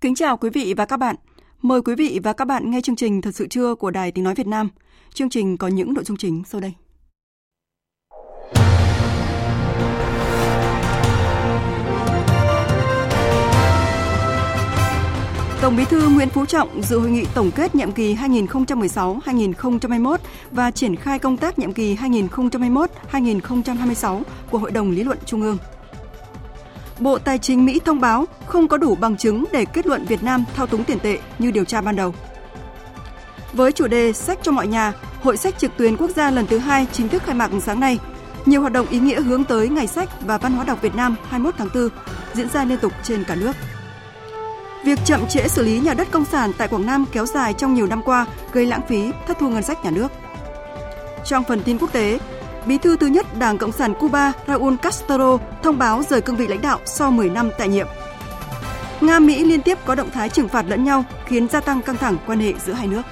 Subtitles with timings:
[0.00, 1.16] Kính chào quý vị và các bạn.
[1.62, 4.24] Mời quý vị và các bạn nghe chương trình Thật sự trưa của Đài Tiếng
[4.24, 4.68] Nói Việt Nam.
[5.14, 6.72] Chương trình có những nội dung chính sau đây.
[15.60, 20.16] Tổng Bí thư Nguyễn Phú Trọng dự hội nghị tổng kết nhiệm kỳ 2016-2021
[20.50, 25.58] và triển khai công tác nhiệm kỳ 2021-2026 của Hội đồng Lý luận Trung ương.
[27.00, 30.22] Bộ Tài chính Mỹ thông báo không có đủ bằng chứng để kết luận Việt
[30.22, 32.14] Nam thao túng tiền tệ như điều tra ban đầu.
[33.52, 36.58] Với chủ đề Sách cho mọi nhà, Hội sách trực tuyến quốc gia lần thứ
[36.58, 37.98] hai chính thức khai mạc sáng nay.
[38.46, 41.16] Nhiều hoạt động ý nghĩa hướng tới Ngày sách và Văn hóa đọc Việt Nam
[41.28, 41.88] 21 tháng 4
[42.34, 43.52] diễn ra liên tục trên cả nước.
[44.84, 47.74] Việc chậm trễ xử lý nhà đất công sản tại Quảng Nam kéo dài trong
[47.74, 50.08] nhiều năm qua gây lãng phí, thất thu ngân sách nhà nước.
[51.24, 52.18] Trong phần tin quốc tế,
[52.66, 56.46] Bí thư thứ nhất Đảng Cộng sản Cuba Raúl Castro thông báo rời cương vị
[56.46, 57.86] lãnh đạo sau 10 năm tại nhiệm.
[59.00, 61.96] Nga Mỹ liên tiếp có động thái trừng phạt lẫn nhau khiến gia tăng căng
[61.96, 63.02] thẳng quan hệ giữa hai nước.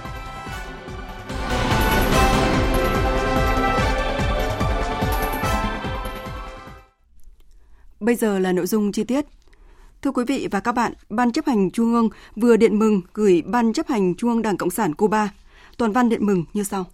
[8.00, 9.26] Bây giờ là nội dung chi tiết.
[10.02, 13.42] Thưa quý vị và các bạn, Ban chấp hành Trung ương vừa điện mừng gửi
[13.46, 15.28] Ban chấp hành Trung ương Đảng Cộng sản Cuba.
[15.76, 16.87] Toàn văn điện mừng như sau.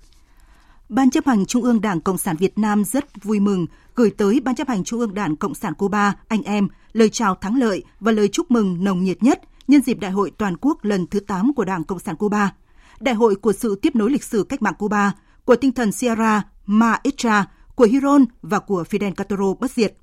[0.88, 4.40] Ban chấp hành Trung ương Đảng Cộng sản Việt Nam rất vui mừng gửi tới
[4.44, 7.82] Ban chấp hành Trung ương Đảng Cộng sản Cuba, anh em, lời chào thắng lợi
[8.00, 11.20] và lời chúc mừng nồng nhiệt nhất nhân dịp Đại hội Toàn quốc lần thứ
[11.20, 12.52] 8 của Đảng Cộng sản Cuba.
[13.00, 15.12] Đại hội của sự tiếp nối lịch sử cách mạng Cuba,
[15.44, 19.96] của tinh thần Sierra Maestra, của Hiron và của Fidel Castro bất diệt.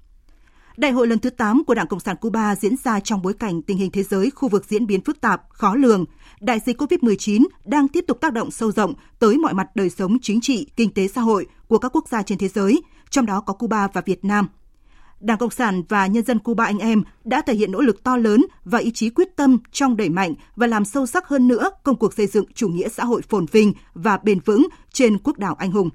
[0.78, 3.62] Đại hội lần thứ 8 của Đảng Cộng sản Cuba diễn ra trong bối cảnh
[3.62, 6.06] tình hình thế giới khu vực diễn biến phức tạp, khó lường,
[6.42, 10.18] đại dịch COVID-19 đang tiếp tục tác động sâu rộng tới mọi mặt đời sống
[10.22, 13.42] chính trị, kinh tế xã hội của các quốc gia trên thế giới, trong đó
[13.42, 14.48] có Cuba và Việt Nam.
[15.20, 18.18] Đảng Cộng sản và nhân dân Cuba anh em đã thể hiện nỗ lực to
[18.18, 21.70] lớn và ý chí quyết tâm trong đẩy mạnh và làm sâu sắc hơn nữa
[21.84, 25.38] công cuộc xây dựng chủ nghĩa xã hội phồn vinh và bền vững trên quốc
[25.38, 25.90] đảo anh hùng.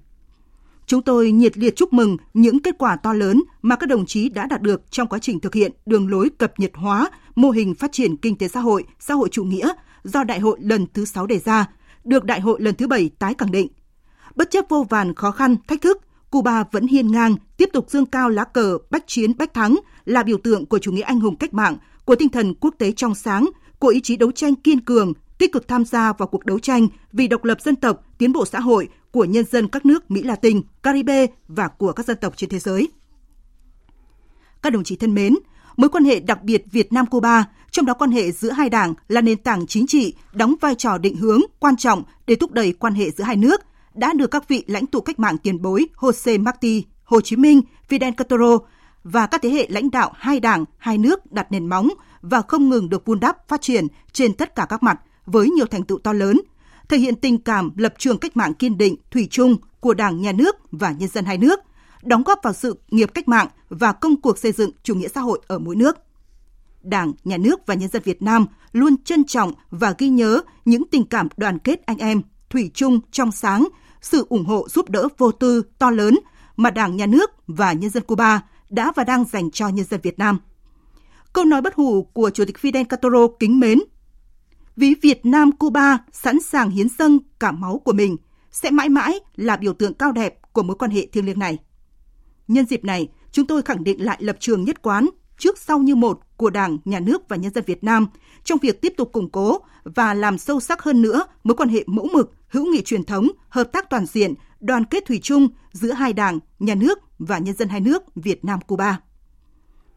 [0.86, 4.28] Chúng tôi nhiệt liệt chúc mừng những kết quả to lớn mà các đồng chí
[4.28, 7.74] đã đạt được trong quá trình thực hiện đường lối cập nhật hóa mô hình
[7.74, 9.72] phát triển kinh tế xã hội, xã hội chủ nghĩa
[10.06, 11.66] do Đại hội lần thứ 6 đề ra,
[12.04, 13.68] được Đại hội lần thứ 7 tái khẳng định.
[14.34, 18.06] Bất chấp vô vàn khó khăn, thách thức, Cuba vẫn hiên ngang, tiếp tục dương
[18.06, 21.36] cao lá cờ bách chiến bách thắng là biểu tượng của chủ nghĩa anh hùng
[21.36, 24.80] cách mạng, của tinh thần quốc tế trong sáng, của ý chí đấu tranh kiên
[24.80, 28.32] cường, tích cực tham gia vào cuộc đấu tranh vì độc lập dân tộc, tiến
[28.32, 32.16] bộ xã hội của nhân dân các nước Mỹ Latin, Caribe và của các dân
[32.20, 32.88] tộc trên thế giới.
[34.62, 35.34] Các đồng chí thân mến,
[35.76, 38.94] mối quan hệ đặc biệt Việt Nam Cuba, trong đó quan hệ giữa hai đảng
[39.08, 42.72] là nền tảng chính trị, đóng vai trò định hướng quan trọng để thúc đẩy
[42.72, 43.60] quan hệ giữa hai nước,
[43.94, 47.62] đã được các vị lãnh tụ cách mạng tiền bối Jose Marti, Hồ Chí Minh,
[47.88, 48.58] Fidel Castro
[49.04, 51.88] và các thế hệ lãnh đạo hai đảng, hai nước đặt nền móng
[52.22, 55.66] và không ngừng được vun đắp phát triển trên tất cả các mặt với nhiều
[55.66, 56.40] thành tựu to lớn,
[56.88, 60.32] thể hiện tình cảm lập trường cách mạng kiên định, thủy chung của Đảng, Nhà
[60.32, 61.60] nước và nhân dân hai nước,
[62.06, 65.20] đóng góp vào sự nghiệp cách mạng và công cuộc xây dựng chủ nghĩa xã
[65.20, 65.96] hội ở mỗi nước.
[66.82, 70.82] Đảng, Nhà nước và nhân dân Việt Nam luôn trân trọng và ghi nhớ những
[70.90, 73.68] tình cảm đoàn kết anh em, thủy chung, trong sáng,
[74.02, 76.18] sự ủng hộ giúp đỡ vô tư, to lớn
[76.56, 80.00] mà Đảng, Nhà nước và nhân dân Cuba đã và đang dành cho nhân dân
[80.02, 80.38] Việt Nam.
[81.32, 83.78] Câu nói bất hủ của Chủ tịch Fidel Castro kính mến
[84.76, 88.16] vì Việt Nam Cuba sẵn sàng hiến dâng cả máu của mình
[88.50, 91.58] sẽ mãi mãi là biểu tượng cao đẹp của mối quan hệ thiêng liêng này.
[92.48, 95.06] Nhân dịp này, chúng tôi khẳng định lại lập trường nhất quán
[95.38, 98.06] trước sau như một của Đảng, Nhà nước và nhân dân Việt Nam
[98.44, 101.84] trong việc tiếp tục củng cố và làm sâu sắc hơn nữa mối quan hệ
[101.86, 105.92] mẫu mực, hữu nghị truyền thống, hợp tác toàn diện, đoàn kết thủy chung giữa
[105.92, 109.00] hai đảng, nhà nước và nhân dân hai nước Việt Nam Cuba.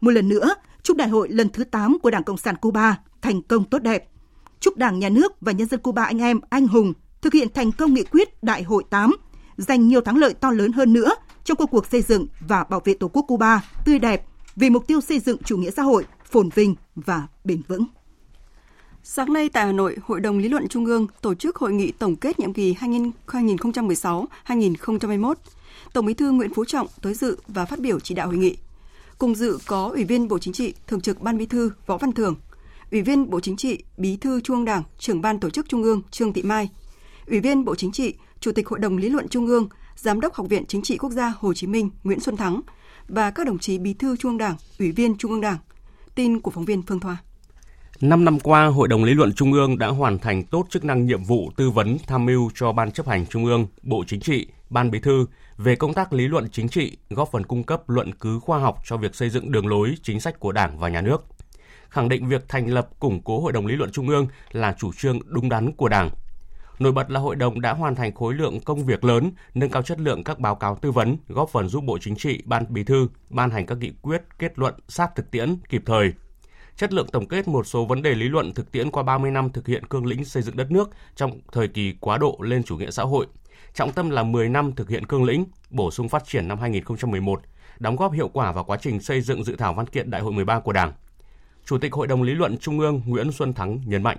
[0.00, 3.42] Một lần nữa, chúc đại hội lần thứ 8 của Đảng Cộng sản Cuba thành
[3.42, 4.08] công tốt đẹp.
[4.60, 6.92] Chúc Đảng, Nhà nước và nhân dân Cuba anh em anh hùng
[7.22, 9.16] thực hiện thành công nghị quyết Đại hội 8,
[9.56, 11.14] giành nhiều thắng lợi to lớn hơn nữa
[11.44, 14.24] trong công cuộc xây dựng và bảo vệ Tổ quốc Cuba tươi đẹp,
[14.56, 17.84] vì mục tiêu xây dựng chủ nghĩa xã hội, phồn vinh và bền vững.
[19.02, 21.92] Sáng nay tại Hà Nội, Hội đồng Lý luận Trung ương tổ chức hội nghị
[21.92, 25.34] tổng kết nhiệm kỳ 2016-2021.
[25.92, 28.56] Tổng Bí thư Nguyễn Phú Trọng tới dự và phát biểu chỉ đạo hội nghị.
[29.18, 32.12] Cùng dự có Ủy viên Bộ Chính trị, Thường trực Ban Bí thư Võ Văn
[32.12, 32.34] Thưởng,
[32.90, 35.82] Ủy viên Bộ Chính trị, Bí thư Trung ương Đảng, Trưởng ban Tổ chức Trung
[35.82, 36.70] ương Trương Thị Mai,
[37.26, 40.34] Ủy viên Bộ Chính trị, Chủ tịch Hội đồng Lý luận Trung ương, Giám đốc
[40.34, 42.60] Học viện Chính trị Quốc gia Hồ Chí Minh Nguyễn Xuân Thắng
[43.08, 45.58] và các đồng chí Bí thư Trung ương Đảng, Ủy viên Trung ương Đảng.
[46.14, 47.16] Tin của phóng viên Phương Thoa.
[48.00, 51.06] Năm năm qua, Hội đồng Lý luận Trung ương đã hoàn thành tốt chức năng
[51.06, 54.46] nhiệm vụ tư vấn tham mưu cho Ban chấp hành Trung ương, Bộ Chính trị,
[54.70, 55.26] Ban Bí thư
[55.56, 58.78] về công tác lý luận chính trị, góp phần cung cấp luận cứ khoa học
[58.84, 61.26] cho việc xây dựng đường lối, chính sách của Đảng và Nhà nước.
[61.88, 64.92] Khẳng định việc thành lập củng cố Hội đồng Lý luận Trung ương là chủ
[64.92, 66.10] trương đúng đắn của Đảng.
[66.80, 69.82] Nổi bật là hội đồng đã hoàn thành khối lượng công việc lớn, nâng cao
[69.82, 72.84] chất lượng các báo cáo tư vấn, góp phần giúp Bộ Chính trị, Ban Bí
[72.84, 76.12] thư ban hành các nghị quyết, kết luận sát thực tiễn kịp thời,
[76.76, 79.50] chất lượng tổng kết một số vấn đề lý luận thực tiễn qua 30 năm
[79.50, 82.76] thực hiện cương lĩnh xây dựng đất nước trong thời kỳ quá độ lên chủ
[82.76, 83.26] nghĩa xã hội.
[83.74, 87.42] Trọng tâm là 10 năm thực hiện cương lĩnh, bổ sung phát triển năm 2011,
[87.78, 90.32] đóng góp hiệu quả vào quá trình xây dựng dự thảo văn kiện Đại hội
[90.32, 90.92] 13 của Đảng.
[91.64, 94.18] Chủ tịch Hội đồng Lý luận Trung ương Nguyễn Xuân Thắng nhấn mạnh.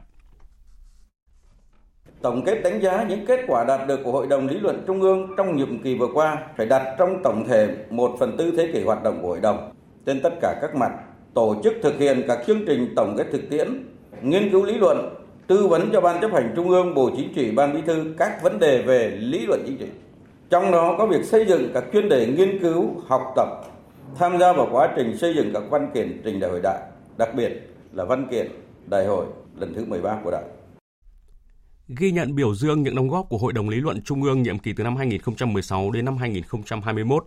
[2.22, 5.02] Tổng kết đánh giá những kết quả đạt được của Hội đồng Lý luận Trung
[5.02, 8.70] ương trong nhiệm kỳ vừa qua phải đặt trong tổng thể một phần tư thế
[8.74, 9.72] kỷ hoạt động của Hội đồng
[10.06, 10.92] trên tất cả các mặt
[11.34, 13.68] tổ chức thực hiện các chương trình tổng kết thực tiễn,
[14.22, 15.16] nghiên cứu lý luận,
[15.48, 18.44] tư vấn cho Ban chấp hành Trung ương, Bộ Chính trị, Ban Bí thư các
[18.44, 19.88] vấn đề về lý luận chính trị.
[20.50, 23.48] Trong đó có việc xây dựng các chuyên đề nghiên cứu, học tập,
[24.16, 26.80] tham gia vào quá trình xây dựng các văn kiện trình đại hội đại,
[27.18, 27.52] đặc biệt
[27.94, 28.48] là văn kiện
[28.86, 29.26] đại hội
[29.60, 30.61] lần thứ 13 của Đảng.
[31.98, 34.60] Ghi nhận biểu dương những đóng góp của Hội đồng Lý luận Trung ương nhiệm
[34.60, 37.26] kỳ từ năm 2016 đến năm 2021,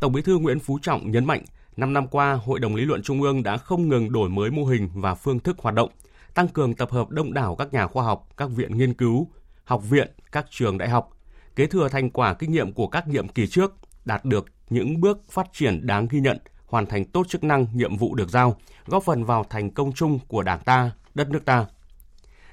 [0.00, 1.44] Tổng Bí thư Nguyễn Phú Trọng nhấn mạnh
[1.76, 4.64] 5 năm qua, Hội đồng Lý luận Trung ương đã không ngừng đổi mới mô
[4.64, 5.90] hình và phương thức hoạt động,
[6.34, 9.28] tăng cường tập hợp đông đảo các nhà khoa học, các viện nghiên cứu,
[9.64, 11.10] học viện, các trường đại học,
[11.56, 13.74] kế thừa thành quả kinh nghiệm của các nhiệm kỳ trước,
[14.04, 17.96] đạt được những bước phát triển đáng ghi nhận, hoàn thành tốt chức năng nhiệm
[17.96, 21.66] vụ được giao, góp phần vào thành công chung của Đảng ta, đất nước ta.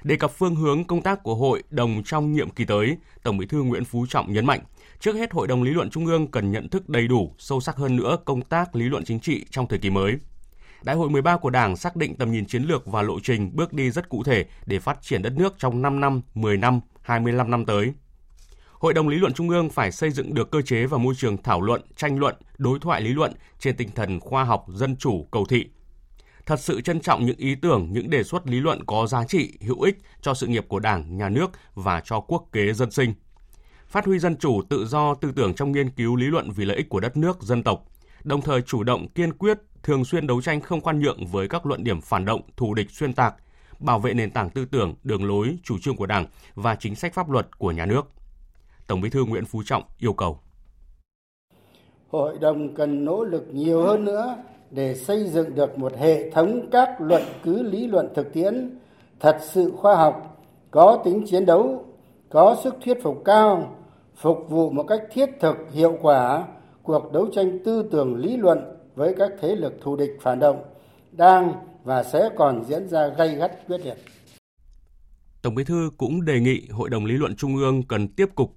[0.04, 3.46] Đề cập phương hướng công tác của hội đồng trong nhiệm kỳ tới, Tổng Bí
[3.46, 4.60] thư Nguyễn Phú Trọng nhấn mạnh,
[5.00, 7.76] Trước hết, Hội đồng Lý luận Trung ương cần nhận thức đầy đủ, sâu sắc
[7.76, 10.14] hơn nữa công tác lý luận chính trị trong thời kỳ mới.
[10.82, 13.72] Đại hội 13 của Đảng xác định tầm nhìn chiến lược và lộ trình bước
[13.72, 17.50] đi rất cụ thể để phát triển đất nước trong 5 năm, 10 năm, 25
[17.50, 17.92] năm tới.
[18.72, 21.42] Hội đồng Lý luận Trung ương phải xây dựng được cơ chế và môi trường
[21.42, 25.28] thảo luận, tranh luận, đối thoại lý luận trên tinh thần khoa học, dân chủ,
[25.30, 25.66] cầu thị.
[26.46, 29.58] Thật sự trân trọng những ý tưởng, những đề xuất lý luận có giá trị,
[29.60, 33.14] hữu ích cho sự nghiệp của Đảng, Nhà nước và cho quốc kế dân sinh
[33.94, 36.76] phát huy dân chủ tự do tư tưởng trong nghiên cứu lý luận vì lợi
[36.76, 37.84] ích của đất nước, dân tộc,
[38.24, 41.66] đồng thời chủ động kiên quyết, thường xuyên đấu tranh không khoan nhượng với các
[41.66, 43.34] luận điểm phản động, thù địch xuyên tạc,
[43.78, 47.14] bảo vệ nền tảng tư tưởng, đường lối, chủ trương của Đảng và chính sách
[47.14, 48.06] pháp luật của nhà nước.
[48.86, 50.40] Tổng Bí thư Nguyễn Phú Trọng yêu cầu
[52.10, 54.36] Hội đồng cần nỗ lực nhiều hơn nữa
[54.74, 58.78] để xây dựng được một hệ thống các luận cứ lý luận thực tiễn
[59.20, 61.84] thật sự khoa học, có tính chiến đấu,
[62.30, 63.76] có sức thuyết phục cao,
[64.16, 66.44] phục vụ một cách thiết thực hiệu quả
[66.82, 68.58] cuộc đấu tranh tư tưởng lý luận
[68.94, 70.62] với các thế lực thù địch phản động
[71.12, 71.52] đang
[71.84, 73.96] và sẽ còn diễn ra gay gắt quyết liệt.
[75.42, 78.50] Tổng Bí thư cũng đề nghị Hội đồng Lý luận Trung ương cần tiếp tục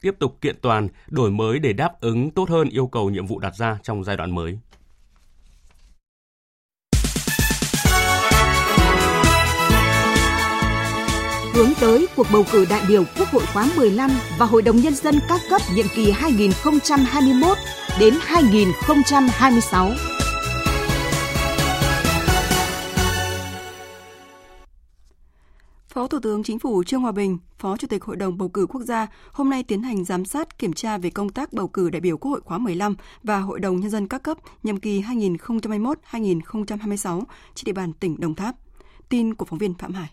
[0.00, 3.38] tiếp tục kiện toàn, đổi mới để đáp ứng tốt hơn yêu cầu nhiệm vụ
[3.38, 4.58] đặt ra trong giai đoạn mới.
[11.54, 14.94] Hướng tới cuộc bầu cử đại biểu Quốc hội khóa 15 và Hội đồng Nhân
[14.94, 17.58] dân các cấp nhiệm kỳ 2021
[18.00, 19.90] đến 2026.
[25.88, 28.66] Phó Thủ tướng Chính phủ Trương Hòa Bình, Phó Chủ tịch Hội đồng Bầu cử
[28.66, 31.90] Quốc gia, hôm nay tiến hành giám sát kiểm tra về công tác bầu cử
[31.90, 35.02] đại biểu Quốc hội khóa 15 và Hội đồng Nhân dân các cấp nhiệm kỳ
[35.02, 37.22] 2021-2026
[37.54, 38.54] trên địa bàn tỉnh Đồng Tháp.
[39.08, 40.10] Tin của phóng viên Phạm Hải.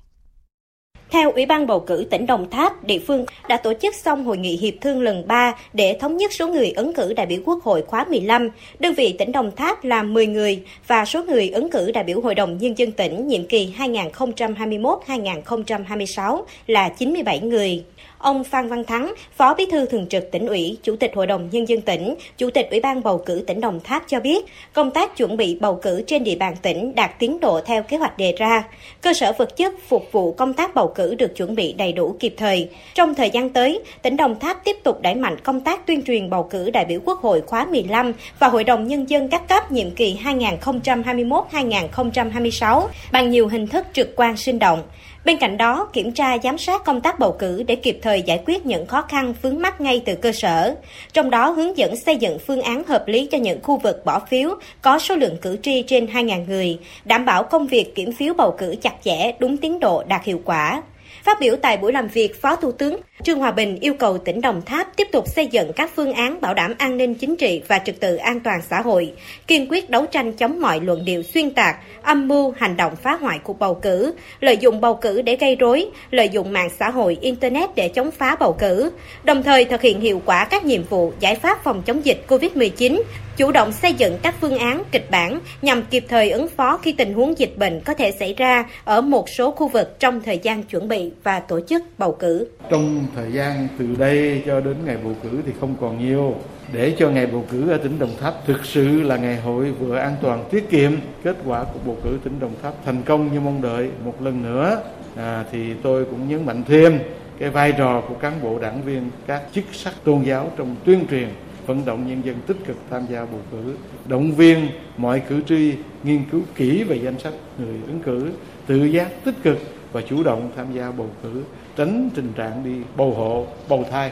[1.11, 4.37] Theo Ủy ban bầu cử tỉnh Đồng Tháp, địa phương đã tổ chức xong hội
[4.37, 7.63] nghị hiệp thương lần 3 để thống nhất số người ứng cử đại biểu Quốc
[7.63, 8.49] hội khóa 15.
[8.79, 12.21] Đơn vị tỉnh Đồng Tháp là 10 người và số người ứng cử đại biểu
[12.21, 17.83] Hội đồng Nhân dân tỉnh nhiệm kỳ 2021-2026 là 97 người
[18.19, 21.49] ông Phan Văn Thắng, Phó Bí thư Thường trực tỉnh ủy, Chủ tịch Hội đồng
[21.51, 24.91] Nhân dân tỉnh, Chủ tịch Ủy ban bầu cử tỉnh Đồng Tháp cho biết, công
[24.91, 28.17] tác chuẩn bị bầu cử trên địa bàn tỉnh đạt tiến độ theo kế hoạch
[28.17, 28.63] đề ra.
[29.01, 32.15] Cơ sở vật chất phục vụ công tác bầu cử được chuẩn bị đầy đủ
[32.19, 32.69] kịp thời.
[32.95, 36.29] Trong thời gian tới, tỉnh Đồng Tháp tiếp tục đẩy mạnh công tác tuyên truyền
[36.29, 39.71] bầu cử đại biểu Quốc hội khóa 15 và Hội đồng Nhân dân các cấp
[39.71, 44.83] nhiệm kỳ 2021-2026 bằng nhiều hình thức trực quan sinh động.
[45.29, 48.43] Bên cạnh đó, kiểm tra giám sát công tác bầu cử để kịp thời giải
[48.45, 50.75] quyết những khó khăn vướng mắt ngay từ cơ sở.
[51.13, 54.19] Trong đó hướng dẫn xây dựng phương án hợp lý cho những khu vực bỏ
[54.19, 54.49] phiếu
[54.81, 58.55] có số lượng cử tri trên 2.000 người, đảm bảo công việc kiểm phiếu bầu
[58.57, 60.81] cử chặt chẽ, đúng tiến độ, đạt hiệu quả.
[61.29, 64.41] Phát biểu tại buổi làm việc, Phó Thủ tướng Trương Hòa Bình yêu cầu tỉnh
[64.41, 67.61] Đồng Tháp tiếp tục xây dựng các phương án bảo đảm an ninh chính trị
[67.67, 69.13] và trật tự an toàn xã hội,
[69.47, 73.17] kiên quyết đấu tranh chống mọi luận điệu xuyên tạc, âm mưu, hành động phá
[73.21, 76.89] hoại cuộc bầu cử, lợi dụng bầu cử để gây rối, lợi dụng mạng xã
[76.89, 78.91] hội, internet để chống phá bầu cử,
[79.23, 83.01] đồng thời thực hiện hiệu quả các nhiệm vụ giải pháp phòng chống dịch COVID-19,
[83.39, 86.91] chủ động xây dựng các phương án, kịch bản nhằm kịp thời ứng phó khi
[86.91, 90.37] tình huống dịch bệnh có thể xảy ra ở một số khu vực trong thời
[90.37, 92.47] gian chuẩn bị và tổ chức bầu cử.
[92.69, 96.35] Trong thời gian từ đây cho đến ngày bầu cử thì không còn nhiều.
[96.73, 99.97] Để cho ngày bầu cử ở tỉnh Đồng Tháp thực sự là ngày hội vừa
[99.97, 100.91] an toàn tiết kiệm,
[101.23, 104.43] kết quả của bầu cử tỉnh Đồng Tháp thành công như mong đợi một lần
[104.43, 104.81] nữa
[105.15, 106.99] à, thì tôi cũng nhấn mạnh thêm
[107.39, 111.05] cái vai trò của cán bộ đảng viên các chức sắc tôn giáo trong tuyên
[111.09, 111.27] truyền
[111.69, 113.75] vận động nhân dân tích cực tham gia bầu cử,
[114.07, 115.73] động viên mọi cử tri
[116.03, 118.31] nghiên cứu kỹ về danh sách người ứng cử,
[118.65, 119.57] tự giác tích cực
[119.91, 121.43] và chủ động tham gia bầu cử,
[121.75, 124.11] tránh tình trạng đi bầu hộ, bầu thai.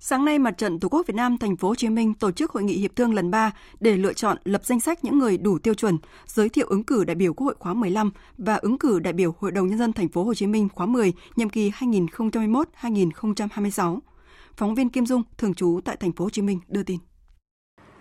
[0.00, 2.50] Sáng nay, Mặt trận Tổ quốc Việt Nam Thành phố Hồ Chí Minh tổ chức
[2.50, 5.58] hội nghị hiệp thương lần 3 để lựa chọn lập danh sách những người đủ
[5.58, 8.98] tiêu chuẩn, giới thiệu ứng cử đại biểu Quốc hội khóa 15 và ứng cử
[8.98, 11.70] đại biểu Hội đồng nhân dân Thành phố Hồ Chí Minh khóa 10, nhiệm kỳ
[11.70, 13.98] 2021-2026.
[14.58, 16.98] Phóng viên Kim Dung, thường trú tại Thành phố Hồ Chí Minh đưa tin.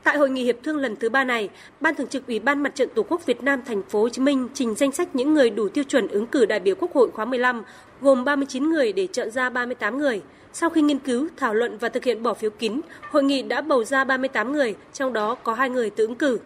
[0.04, 1.50] Tại hội nghị hiệp thương lần thứ ba này,
[1.82, 4.22] Ban Thường trực Ủy ban Mặt trận Tổ quốc Việt Nam thành phố Hồ Chí
[4.22, 7.12] Minh trình danh sách những người đủ tiêu chuẩn ứng cử đại biểu Quốc hội
[7.12, 7.64] khóa 15,
[8.02, 10.22] gồm 39 người để chọn ra 38 người.
[10.54, 13.62] Sau khi nghiên cứu, thảo luận và thực hiện bỏ phiếu kín, hội nghị đã
[13.62, 16.40] bầu ra 38 người, trong đó có 2 người tự ứng cử.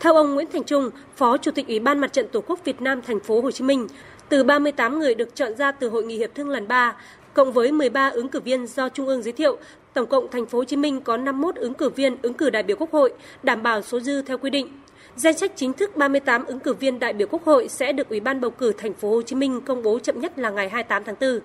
[0.00, 2.80] Theo ông Nguyễn Thành Trung, Phó Chủ tịch Ủy ban Mặt trận Tổ quốc Việt
[2.80, 3.86] Nam thành phố Hồ Chí Minh,
[4.28, 6.96] từ 38 người được chọn ra từ hội nghị hiệp thương lần 3,
[7.36, 9.58] cộng với 13 ứng cử viên do Trung ương giới thiệu,
[9.94, 12.62] tổng cộng thành phố Hồ Chí Minh có 51 ứng cử viên ứng cử đại
[12.62, 13.12] biểu Quốc hội,
[13.42, 14.68] đảm bảo số dư theo quy định.
[15.16, 18.20] Danh sách chính thức 38 ứng cử viên đại biểu Quốc hội sẽ được Ủy
[18.20, 21.04] ban bầu cử thành phố Hồ Chí Minh công bố chậm nhất là ngày 28
[21.04, 21.40] tháng 4.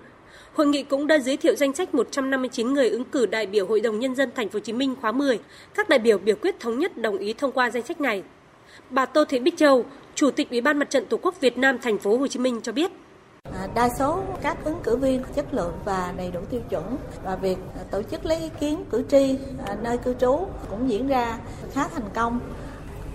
[0.54, 3.80] Hội nghị cũng đã giới thiệu danh sách 159 người ứng cử đại biểu Hội
[3.80, 5.38] đồng nhân dân thành phố Hồ Chí Minh khóa 10.
[5.74, 8.22] Các đại biểu biểu quyết thống nhất đồng ý thông qua danh sách này.
[8.90, 9.84] Bà Tô Thị Bích Châu,
[10.14, 12.60] Chủ tịch Ủy ban Mặt trận Tổ quốc Việt Nam thành phố Hồ Chí Minh
[12.62, 12.90] cho biết:
[13.74, 17.58] đa số các ứng cử viên chất lượng và đầy đủ tiêu chuẩn và việc
[17.90, 21.38] tổ chức lấy ý kiến cử tri à, nơi cư trú cũng diễn ra
[21.72, 22.40] khá thành công.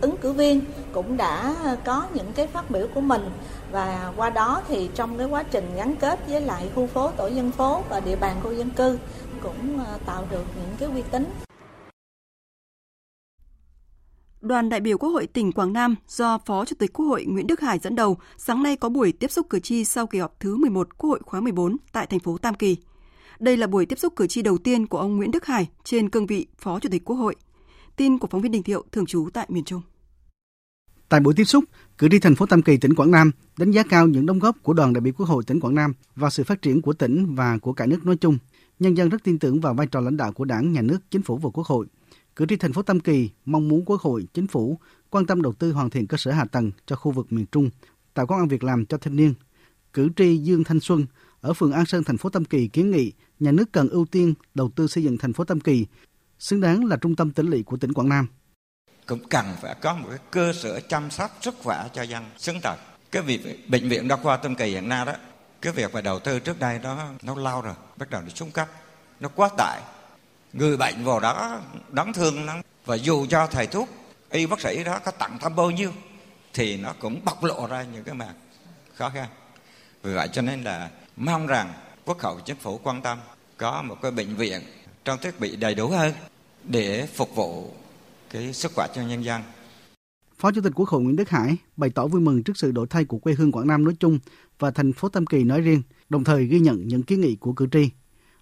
[0.01, 0.62] Ứng cử viên
[0.92, 3.30] cũng đã có những cái phát biểu của mình
[3.72, 7.27] và qua đó thì trong cái quá trình gắn kết với lại khu phố tổ
[7.27, 8.98] dân phố và địa bàn khu dân cư
[9.44, 11.47] cũng à, tạo được những cái uy tín
[14.41, 17.48] Đoàn đại biểu Quốc hội tỉnh Quảng Nam do Phó Chủ tịch Quốc hội Nguyễn
[17.48, 20.39] Đức Hải dẫn đầu sáng nay có buổi tiếp xúc cử tri sau kỳ họp
[20.39, 22.77] thứ 11 Quốc hội khóa 14 tại thành phố Tam Kỳ.
[23.39, 26.10] Đây là buổi tiếp xúc cử tri đầu tiên của ông Nguyễn Đức Hải trên
[26.10, 27.36] cương vị Phó Chủ tịch Quốc hội.
[27.96, 29.82] Tin của phóng viên Đình Thiệu thường trú tại miền Trung.
[31.10, 31.63] Tại buổi tiếp xúc,
[31.98, 34.63] cử tri thành phố Tam Kỳ tỉnh Quảng Nam đánh giá cao những đóng góp
[34.63, 37.36] của đoàn đại biểu Quốc hội tỉnh Quảng Nam vào sự phát triển của tỉnh
[37.36, 38.38] và của cả nước nói chung.
[38.79, 41.22] Nhân dân rất tin tưởng vào vai trò lãnh đạo của Đảng, Nhà nước, Chính
[41.22, 41.86] phủ và Quốc hội
[42.38, 44.79] Cử tri thành phố Tam Kỳ mong muốn Quốc hội, Chính phủ
[45.10, 47.70] quan tâm đầu tư hoàn thiện cơ sở hạ tầng cho khu vực miền Trung,
[48.13, 49.34] tạo công an việc làm cho thanh niên.
[49.94, 51.06] Cử tri Dương Thanh Xuân
[51.41, 54.34] ở phường An Sơn, thành phố Tam Kỳ kiến nghị nhà nước cần ưu tiên
[54.53, 55.86] đầu tư xây dựng thành phố Tam Kỳ
[56.39, 58.27] xứng đáng là trung tâm tỉnh lỵ của tỉnh Quảng Nam.
[59.06, 62.60] Cũng cần phải có một cái cơ sở chăm sóc sức khỏe cho dân xứng
[62.63, 62.77] tật.
[63.12, 65.13] Cái việc bệnh viện đa khoa Tam Kỳ hiện nay đó,
[65.62, 68.51] cái việc phải đầu tư trước đây đó nó lao rồi, bắt đầu nó xuống
[68.51, 68.67] cấp,
[69.20, 69.82] nó quá tải
[70.54, 71.62] người bệnh vào đó
[71.92, 73.89] đáng thương lắm và dù cho thầy thuốc
[74.32, 75.92] y bác sĩ đó có tặng thăm bao nhiêu
[76.54, 78.34] thì nó cũng bộc lộ ra những cái mặt
[78.94, 79.30] khó khăn
[80.04, 81.74] vì vậy cho nên là mong rằng
[82.06, 83.18] quốc hội chính phủ quan tâm
[83.58, 84.62] có một cái bệnh viện
[85.06, 86.13] trang thiết bị đầy đủ hơn
[86.63, 87.72] để phục vụ
[88.30, 89.42] cái sức khỏe cho nhân dân.
[90.38, 92.88] Phó Chủ tịch Quốc hội Nguyễn Đức Hải bày tỏ vui mừng trước sự đổi
[92.89, 94.20] thay của quê hương Quảng Nam nói chung
[94.60, 97.54] và thành phố Tam Kỳ nói riêng, đồng thời ghi nhận những kiến nghị của
[97.54, 97.89] cử tri.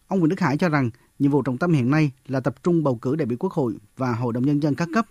[0.08, 2.84] Ông Nguyễn Đức Hải cho rằng Nhiệm vụ trọng tâm hiện nay là tập trung
[2.84, 5.06] bầu cử đại biểu Quốc hội và Hội đồng Nhân dân các cấp.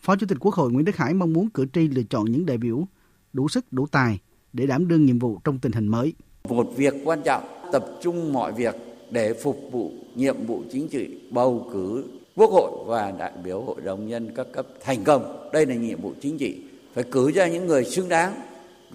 [0.00, 2.46] Phó Chủ tịch Quốc hội Nguyễn Đức Hải mong muốn cử tri lựa chọn những
[2.46, 2.86] đại biểu
[3.32, 4.18] đủ sức, đủ tài
[4.52, 6.12] để đảm đương nhiệm vụ trong tình hình mới.
[6.48, 8.74] Một việc quan trọng tập trung mọi việc
[9.10, 12.04] để phục vụ nhiệm vụ chính trị bầu cử
[12.36, 15.50] quốc hội và đại biểu hội đồng nhân các cấp thành công.
[15.52, 16.62] Đây là nhiệm vụ chính trị.
[16.94, 18.34] Phải cử ra những người xứng đáng,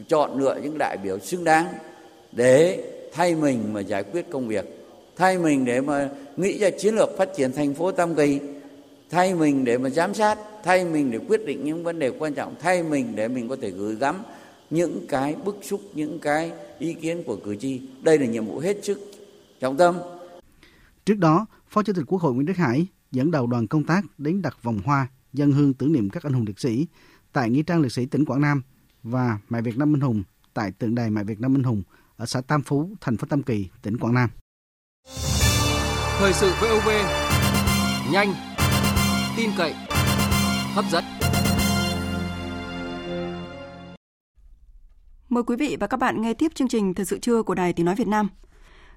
[0.08, 1.74] chọn lựa những đại biểu xứng đáng
[2.32, 2.84] để
[3.14, 4.83] thay mình mà giải quyết công việc,
[5.16, 8.40] thay mình để mà nghĩ ra chiến lược phát triển thành phố Tam Kỳ,
[9.10, 12.34] thay mình để mà giám sát, thay mình để quyết định những vấn đề quan
[12.34, 14.16] trọng, thay mình để mình có thể gửi gắm
[14.70, 17.82] những cái bức xúc, những cái ý kiến của cử tri.
[18.02, 19.00] Đây là nhiệm vụ hết sức
[19.60, 19.96] trọng tâm.
[21.06, 24.02] Trước đó, Phó Chủ tịch Quốc hội Nguyễn Đức Hải dẫn đầu đoàn công tác
[24.18, 26.88] đến đặt vòng hoa dân hương tưởng niệm các anh hùng liệt sĩ
[27.34, 28.62] tại nghĩa trang liệt sĩ tỉnh Quảng Nam
[29.04, 31.84] và Mẹ Việt Nam Minh Hùng tại tượng đài Mẹ Việt Nam Minh Hùng
[32.18, 34.30] ở xã Tam Phú, thành phố Tam Kỳ, tỉnh Quảng Nam.
[36.24, 36.90] Thời sự VOV
[38.12, 38.34] nhanh,
[39.38, 39.74] tin cậy,
[40.74, 41.04] hấp dẫn.
[45.30, 47.74] Mời quý vị và các bạn nghe tiếp chương trình Thời sự trưa của Đài
[47.74, 48.30] Tiếng Nói Việt Nam.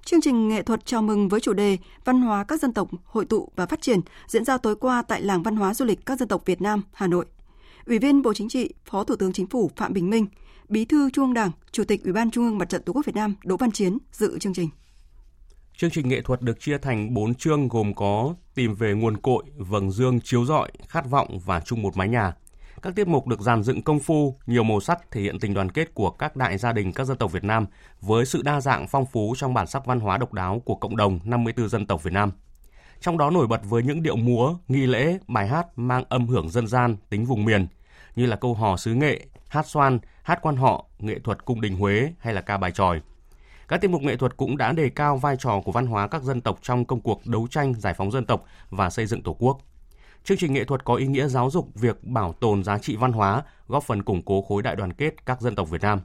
[0.04, 3.24] Chương trình nghệ thuật chào mừng với chủ đề Văn hóa các dân tộc hội
[3.24, 6.18] tụ và phát triển diễn ra tối qua tại Làng Văn hóa Du lịch các
[6.18, 7.26] dân tộc Việt Nam, Hà Nội.
[7.86, 10.26] Ủy viên Bộ Chính trị, Phó Thủ tướng Chính phủ Phạm Bình Minh,
[10.68, 13.06] Bí thư Trung ương Đảng, Chủ tịch Ủy ban Trung ương Mặt trận Tổ quốc
[13.06, 14.68] Việt Nam Đỗ Văn Chiến dự chương trình.
[15.78, 19.44] Chương trình nghệ thuật được chia thành 4 chương gồm có tìm về nguồn cội,
[19.56, 22.34] vầng dương chiếu rọi, khát vọng và chung một mái nhà.
[22.82, 25.70] Các tiết mục được dàn dựng công phu, nhiều màu sắc thể hiện tình đoàn
[25.70, 27.66] kết của các đại gia đình các dân tộc Việt Nam
[28.00, 30.96] với sự đa dạng phong phú trong bản sắc văn hóa độc đáo của cộng
[30.96, 32.32] đồng 54 dân tộc Việt Nam.
[33.00, 36.48] Trong đó nổi bật với những điệu múa, nghi lễ, bài hát mang âm hưởng
[36.48, 37.66] dân gian, tính vùng miền,
[38.16, 41.76] như là câu hò xứ nghệ, hát xoan, hát quan họ, nghệ thuật cung đình
[41.76, 43.00] Huế hay là ca bài tròi.
[43.68, 46.22] Các tiết mục nghệ thuật cũng đã đề cao vai trò của văn hóa các
[46.22, 49.36] dân tộc trong công cuộc đấu tranh giải phóng dân tộc và xây dựng Tổ
[49.38, 49.58] quốc.
[50.24, 53.12] Chương trình nghệ thuật có ý nghĩa giáo dục việc bảo tồn giá trị văn
[53.12, 56.00] hóa, góp phần củng cố khối đại đoàn kết các dân tộc Việt Nam.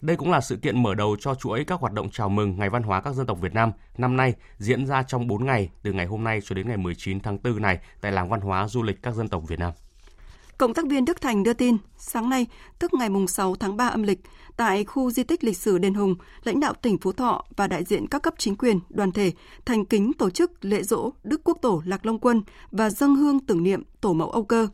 [0.00, 2.70] Đây cũng là sự kiện mở đầu cho chuỗi các hoạt động chào mừng Ngày
[2.70, 5.92] Văn hóa các dân tộc Việt Nam năm nay diễn ra trong 4 ngày từ
[5.92, 8.82] ngày hôm nay cho đến ngày 19 tháng 4 này tại Làng Văn hóa Du
[8.82, 9.72] lịch các dân tộc Việt Nam.
[10.58, 12.46] Cộng tác viên Đức Thành đưa tin, sáng nay,
[12.78, 14.20] tức ngày 6 tháng 3 âm lịch,
[14.56, 17.84] tại khu di tích lịch sử Đền Hùng, lãnh đạo tỉnh Phú Thọ và đại
[17.84, 19.32] diện các cấp chính quyền, đoàn thể
[19.64, 23.40] thành kính tổ chức lễ dỗ Đức Quốc Tổ Lạc Long Quân và dâng hương
[23.40, 24.68] tưởng niệm Tổ mẫu Âu Cơ.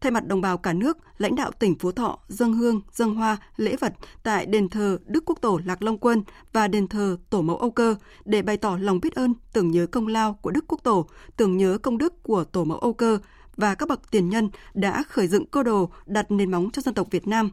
[0.00, 3.36] Thay mặt đồng bào cả nước, lãnh đạo tỉnh Phú Thọ dâng hương, dâng hoa,
[3.56, 6.22] lễ vật tại đền thờ Đức Quốc Tổ Lạc Long Quân
[6.52, 9.86] và đền thờ Tổ mẫu Âu Cơ để bày tỏ lòng biết ơn, tưởng nhớ
[9.86, 13.18] công lao của Đức Quốc Tổ, tưởng nhớ công đức của Tổ mẫu Âu Cơ
[13.56, 16.94] và các bậc tiền nhân đã khởi dựng cơ đồ đặt nền móng cho dân
[16.94, 17.50] tộc Việt Nam.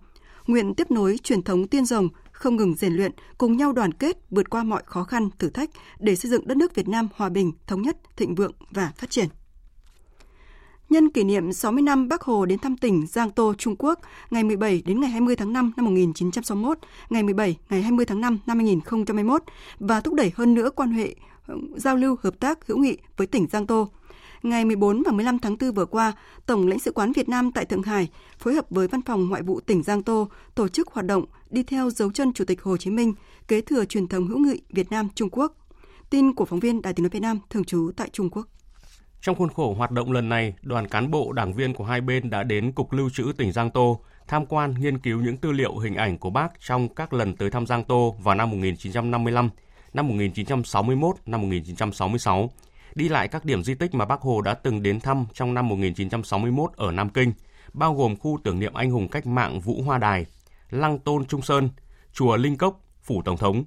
[0.48, 4.18] Nguyện tiếp nối truyền thống tiên rồng, không ngừng rèn luyện, cùng nhau đoàn kết
[4.30, 7.30] vượt qua mọi khó khăn, thử thách để xây dựng đất nước Việt Nam hòa
[7.30, 9.28] bình, thống nhất, thịnh vượng và phát triển.
[10.90, 14.44] Nhân kỷ niệm 60 năm Bác Hồ đến thăm tỉnh Giang Tô, Trung Quốc, ngày
[14.44, 16.78] 17 đến ngày 20 tháng 5 năm 1961,
[17.10, 19.44] ngày 17, ngày 20 tháng 5 năm 2021
[19.80, 21.16] và thúc đẩy hơn nữa quan hệ
[21.76, 23.90] giao lưu hợp tác hữu nghị với tỉnh Giang Tô–
[24.44, 26.14] Ngày 14 và 15 tháng 4 vừa qua,
[26.46, 29.42] Tổng lãnh sự quán Việt Nam tại Thượng Hải phối hợp với Văn phòng Ngoại
[29.42, 32.78] vụ tỉnh Giang Tô tổ chức hoạt động đi theo dấu chân Chủ tịch Hồ
[32.78, 33.14] Chí Minh,
[33.48, 35.54] kế thừa truyền thống hữu nghị Việt Nam Trung Quốc.
[36.10, 38.48] Tin của phóng viên Đài Tiếng nói Việt Nam thường trú tại Trung Quốc.
[39.22, 42.30] Trong khuôn khổ hoạt động lần này, đoàn cán bộ đảng viên của hai bên
[42.30, 45.78] đã đến Cục Lưu trữ tỉnh Giang Tô tham quan nghiên cứu những tư liệu
[45.78, 49.50] hình ảnh của bác trong các lần tới thăm Giang Tô vào năm 1955,
[49.94, 52.50] năm 1961, năm 1966
[52.96, 55.68] đi lại các điểm di tích mà Bác Hồ đã từng đến thăm trong năm
[55.68, 57.34] 1961 ở Nam Kinh,
[57.74, 60.26] bao gồm khu tưởng niệm anh hùng cách mạng Vũ Hoa Đài,
[60.70, 61.70] Lăng Tôn Trung Sơn,
[62.14, 63.64] Chùa Linh Cốc, Phủ Tổng thống.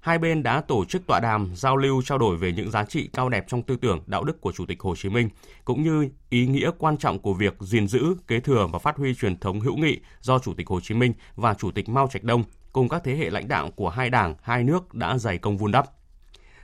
[0.00, 3.10] Hai bên đã tổ chức tọa đàm, giao lưu trao đổi về những giá trị
[3.12, 5.28] cao đẹp trong tư tưởng, đạo đức của Chủ tịch Hồ Chí Minh,
[5.64, 9.14] cũng như ý nghĩa quan trọng của việc gìn giữ, kế thừa và phát huy
[9.14, 12.24] truyền thống hữu nghị do Chủ tịch Hồ Chí Minh và Chủ tịch Mao Trạch
[12.24, 15.56] Đông cùng các thế hệ lãnh đạo của hai đảng, hai nước đã dày công
[15.56, 15.86] vun đắp.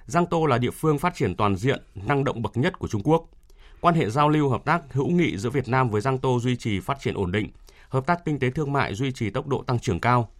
[0.06, 3.02] Giang Tô là địa phương phát triển toàn diện, năng động bậc nhất của Trung
[3.04, 3.26] Quốc.
[3.80, 6.56] Quan hệ giao lưu hợp tác hữu nghị giữa Việt Nam với Giang Tô duy
[6.56, 7.50] trì phát triển ổn định,
[7.88, 10.30] hợp tác kinh tế thương mại duy trì tốc độ tăng trưởng cao.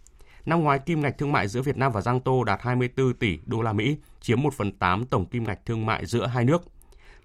[0.45, 3.39] Năm ngoái kim ngạch thương mại giữa Việt Nam và Giang Tô đạt 24 tỷ
[3.45, 6.63] đô la Mỹ, chiếm 1 phần 8 tổng kim ngạch thương mại giữa hai nước.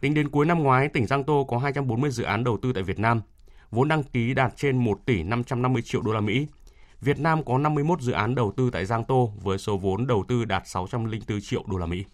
[0.00, 2.82] Tính đến cuối năm ngoái, tỉnh Giang Tô có 240 dự án đầu tư tại
[2.82, 3.20] Việt Nam,
[3.70, 6.46] vốn đăng ký đạt trên 1 tỷ 550 triệu đô la Mỹ.
[7.00, 10.24] Việt Nam có 51 dự án đầu tư tại Giang Tô với số vốn đầu
[10.28, 12.04] tư đạt 604 triệu đô la Mỹ.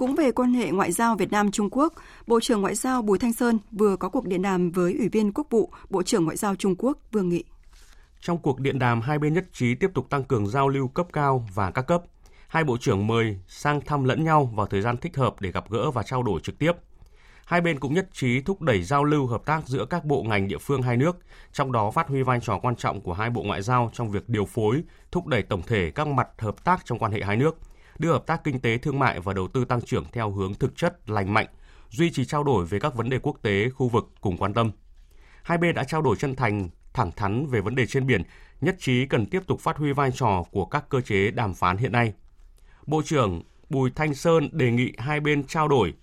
[0.00, 1.94] Cũng về quan hệ ngoại giao Việt Nam Trung Quốc,
[2.26, 5.32] Bộ trưởng Ngoại giao Bùi Thanh Sơn vừa có cuộc điện đàm với Ủy viên
[5.32, 7.44] Quốc vụ Bộ trưởng Ngoại giao Trung Quốc Vương Nghị.
[8.20, 11.06] Trong cuộc điện đàm, hai bên nhất trí tiếp tục tăng cường giao lưu cấp
[11.12, 12.02] cao và các cấp.
[12.48, 15.70] Hai bộ trưởng mời sang thăm lẫn nhau vào thời gian thích hợp để gặp
[15.70, 16.72] gỡ và trao đổi trực tiếp.
[17.44, 20.48] Hai bên cũng nhất trí thúc đẩy giao lưu hợp tác giữa các bộ ngành
[20.48, 21.16] địa phương hai nước,
[21.52, 24.28] trong đó phát huy vai trò quan trọng của hai bộ ngoại giao trong việc
[24.28, 24.82] điều phối,
[25.12, 27.58] thúc đẩy tổng thể các mặt hợp tác trong quan hệ hai nước–
[28.00, 30.76] đưa hợp tác kinh tế thương mại và đầu tư tăng trưởng theo hướng thực
[30.76, 31.46] chất, lành mạnh,
[31.90, 34.70] duy trì trao đổi về các vấn đề quốc tế, khu vực cùng quan tâm.
[35.42, 38.22] Hai bên đã trao đổi chân thành, thẳng thắn về vấn đề trên biển,
[38.60, 41.76] nhất trí cần tiếp tục phát huy vai trò của các cơ chế đàm phán
[41.76, 42.12] hiện nay.
[42.86, 45.94] Bộ trưởng Bùi Thanh Sơn đề nghị hai bên trao đổi,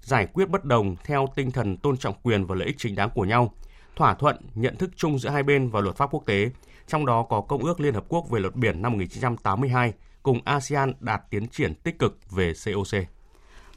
[0.00, 3.10] giải quyết bất đồng theo tinh thần tôn trọng quyền và lợi ích chính đáng
[3.14, 3.52] của nhau,
[3.96, 6.50] thỏa thuận nhận thức chung giữa hai bên và luật pháp quốc tế,
[6.86, 10.92] trong đó có Công ước Liên Hợp Quốc về luật biển năm 1982, cùng ASEAN
[11.00, 13.00] đạt tiến triển tích cực về COC.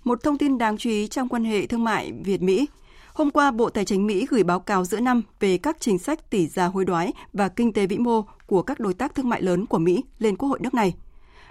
[0.03, 2.67] Một thông tin đáng chú ý trong quan hệ thương mại Việt-Mỹ.
[3.13, 6.29] Hôm qua, Bộ Tài chính Mỹ gửi báo cáo giữa năm về các chính sách
[6.29, 9.41] tỷ giá hối đoái và kinh tế vĩ mô của các đối tác thương mại
[9.41, 10.95] lớn của Mỹ lên Quốc hội nước này.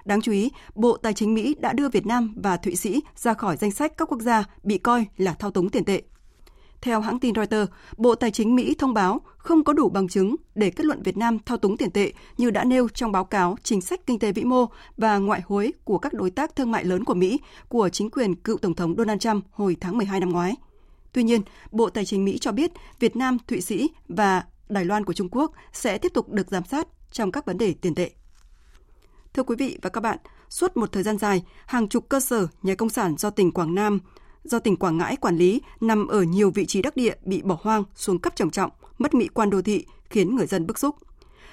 [0.04, 3.34] Đáng chú ý, Bộ Tài chính Mỹ đã đưa Việt Nam và Thụy Sĩ ra
[3.34, 6.02] khỏi danh sách các quốc gia bị coi là thao túng tiền tệ.
[6.84, 10.36] Theo hãng tin Reuters, Bộ Tài chính Mỹ thông báo không có đủ bằng chứng
[10.54, 13.56] để kết luận Việt Nam thao túng tiền tệ như đã nêu trong báo cáo
[13.62, 14.66] chính sách kinh tế vĩ mô
[14.96, 18.34] và ngoại hối của các đối tác thương mại lớn của Mỹ của chính quyền
[18.34, 20.54] cựu Tổng thống Donald Trump hồi tháng 12 năm ngoái.
[21.12, 25.04] Tuy nhiên, Bộ Tài chính Mỹ cho biết Việt Nam, Thụy Sĩ và Đài Loan
[25.04, 28.10] của Trung Quốc sẽ tiếp tục được giám sát trong các vấn đề tiền tệ.
[29.34, 30.18] Thưa quý vị và các bạn,
[30.48, 33.74] suốt một thời gian dài, hàng chục cơ sở nhà công sản do tỉnh Quảng
[33.74, 34.00] Nam
[34.44, 37.58] do tỉnh Quảng Ngãi quản lý nằm ở nhiều vị trí đắc địa bị bỏ
[37.62, 40.96] hoang, xuống cấp trầm trọng, mất mỹ quan đô thị khiến người dân bức xúc.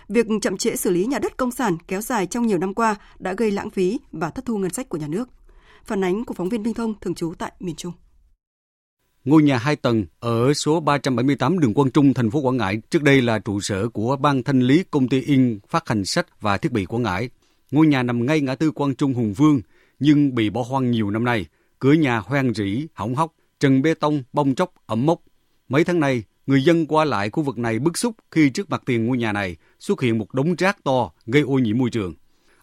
[0.10, 2.96] Việc chậm trễ xử lý nhà đất công sản kéo dài trong nhiều năm qua
[3.20, 5.30] đã gây lãng phí và thất thu ngân sách của nhà nước.
[5.86, 7.94] Phản ánh của phóng viên Minh Thông thường trú tại miền Trung.
[9.26, 13.04] Ngôi nhà 2 tầng ở số 378 đường Quang Trung, thành phố Quảng Ngãi trước
[13.04, 16.58] đây là trụ sở của ban thanh lý công ty in phát hành sách và
[16.58, 17.30] thiết bị Quảng Ngãi.
[17.72, 19.62] Ngôi nhà nằm ngay ngã tư Quang Trung Hùng Vương
[20.00, 21.46] nhưng bị bỏ hoang nhiều năm nay–
[21.82, 25.22] cửa nhà hoang rỉ, hỏng hóc, trần bê tông, bong chóc, ẩm mốc.
[25.70, 28.84] Mấy tháng nay, người dân qua lại khu vực này bức xúc khi trước mặt
[28.86, 32.14] tiền ngôi nhà này xuất hiện một đống rác to gây ô nhiễm môi trường.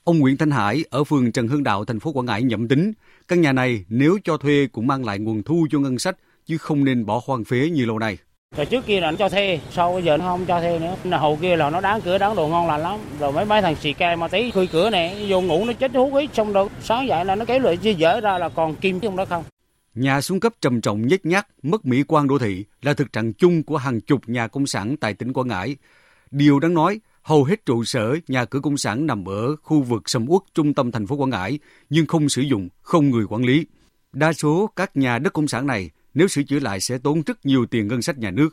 [0.05, 2.93] Ông Nguyễn Thanh Hải ở phường Trần Hưng Đạo, thành phố Quảng Ngãi nhậm tính,
[3.29, 6.59] căn nhà này nếu cho thuê cũng mang lại nguồn thu cho ngân sách chứ
[6.59, 8.19] không nên bỏ hoang phế như lâu nay.
[8.57, 10.97] Rồi trước kia là nó cho thuê, sau bây giờ nó không cho thuê nữa.
[11.05, 12.99] Là hầu kia là nó đáng cửa đáng đồ ngon lành lắm.
[13.19, 15.95] Rồi mấy mấy thằng xì ke ma tí khui cửa này, vô ngủ nó chết
[15.95, 18.75] hút ít xong rồi sáng dậy là nó kéo lại chia dở ra là còn
[18.77, 19.45] kim trong đó không.
[19.95, 23.33] Nhà xuống cấp trầm trọng nhếch nhác, mất mỹ quan đô thị là thực trạng
[23.33, 25.77] chung của hàng chục nhà công sản tại tỉnh Quảng Ngãi.
[26.31, 30.03] Điều đáng nói, hầu hết trụ sở nhà cửa công sản nằm ở khu vực
[30.07, 31.59] sầm uất trung tâm thành phố Quảng Ngãi
[31.91, 33.67] nhưng không sử dụng, không người quản lý.
[34.13, 37.47] Đa số các nhà đất công sản này nếu sửa chữa lại sẽ tốn rất
[37.47, 38.49] nhiều tiền ngân sách nhà nước.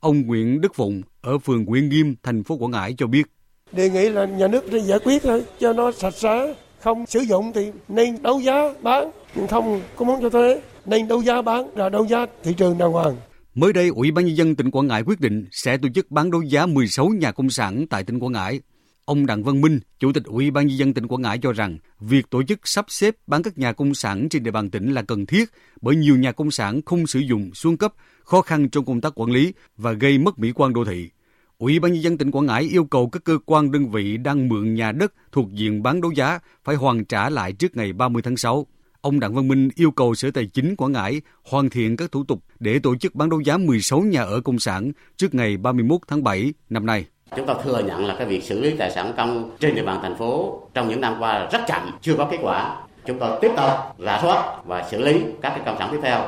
[0.00, 3.26] Ông Nguyễn Đức Phụng ở phường Nguyễn Nghiêm, thành phố Quảng Ngãi cho biết.
[3.72, 7.20] Đề nghị là nhà nước để giải quyết thôi, cho nó sạch sẽ, không sử
[7.20, 9.10] dụng thì nên đấu giá bán,
[9.50, 12.92] không có muốn cho thuê, nên đấu giá bán là đấu giá thị trường đàng
[12.92, 13.16] hoàng.
[13.54, 16.30] Mới đây, Ủy ban nhân dân tỉnh Quảng Ngãi quyết định sẽ tổ chức bán
[16.30, 18.60] đấu giá 16 nhà công sản tại tỉnh Quảng Ngãi.
[19.06, 21.78] Ông Đặng Văn Minh, Chủ tịch Ủy ban nhân dân tỉnh Quảng Ngãi cho rằng,
[22.00, 25.02] việc tổ chức sắp xếp bán các nhà công sản trên địa bàn tỉnh là
[25.02, 28.84] cần thiết bởi nhiều nhà công sản không sử dụng xuống cấp, khó khăn trong
[28.84, 31.10] công tác quản lý và gây mất mỹ quan đô thị.
[31.58, 34.48] Ủy ban nhân dân tỉnh Quảng Ngãi yêu cầu các cơ quan đơn vị đang
[34.48, 38.22] mượn nhà đất thuộc diện bán đấu giá phải hoàn trả lại trước ngày 30
[38.22, 38.66] tháng 6.
[39.00, 42.24] Ông Đặng Văn Minh yêu cầu Sở Tài chính Quảng Ngãi hoàn thiện các thủ
[42.24, 46.00] tục để tổ chức bán đấu giá 16 nhà ở công sản trước ngày 31
[46.08, 47.06] tháng 7 năm nay.
[47.34, 49.98] Chúng ta thừa nhận là cái việc xử lý tài sản công trên địa bàn
[50.02, 52.76] thành phố trong những năm qua rất chậm, chưa có kết quả.
[53.06, 56.20] Chúng ta tiếp tục rà soát và xử lý các cái công sản tiếp theo.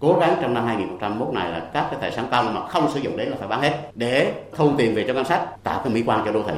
[0.00, 3.00] Cố gắng trong năm 2021 này là các cái tài sản công mà không sử
[3.00, 5.94] dụng đến là phải bán hết để thu tiền về cho ngân sách, tạo cái
[5.94, 6.54] mỹ quan cho đô thị.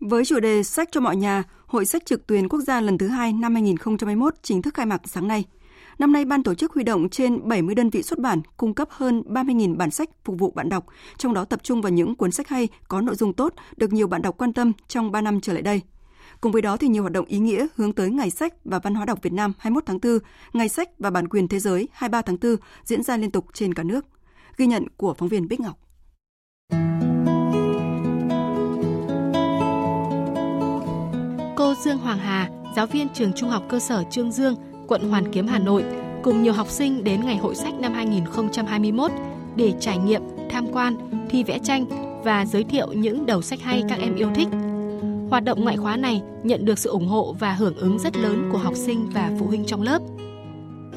[0.00, 3.08] Với chủ đề Sách cho mọi nhà, Hội sách trực tuyến quốc gia lần thứ
[3.08, 5.44] hai năm 2021 chính thức khai mạc sáng nay–
[5.98, 8.88] Năm nay, ban tổ chức huy động trên 70 đơn vị xuất bản, cung cấp
[8.90, 12.30] hơn 30.000 bản sách phục vụ bạn đọc, trong đó tập trung vào những cuốn
[12.30, 15.40] sách hay, có nội dung tốt, được nhiều bạn đọc quan tâm trong 3 năm
[15.40, 15.82] trở lại đây.
[16.40, 18.94] Cùng với đó thì nhiều hoạt động ý nghĩa hướng tới Ngày sách và Văn
[18.94, 20.18] hóa đọc Việt Nam 21 tháng 4,
[20.52, 23.74] Ngày sách và bản quyền thế giới 23 tháng 4 diễn ra liên tục trên
[23.74, 24.06] cả nước.
[24.56, 25.78] Ghi nhận của phóng viên Bích Ngọc.
[31.56, 34.54] Cô Dương Hoàng Hà, giáo viên trường Trung học cơ sở Trương Dương,
[34.88, 35.84] quận Hoàn Kiếm, Hà Nội
[36.22, 39.10] cùng nhiều học sinh đến Ngày hội sách năm 2021
[39.56, 40.96] để trải nghiệm, tham quan,
[41.30, 41.84] thi vẽ tranh
[42.24, 44.48] và giới thiệu những đầu sách hay các em yêu thích.
[45.30, 48.48] Hoạt động ngoại khóa này nhận được sự ủng hộ và hưởng ứng rất lớn
[48.52, 50.02] của học sinh và phụ huynh trong lớp.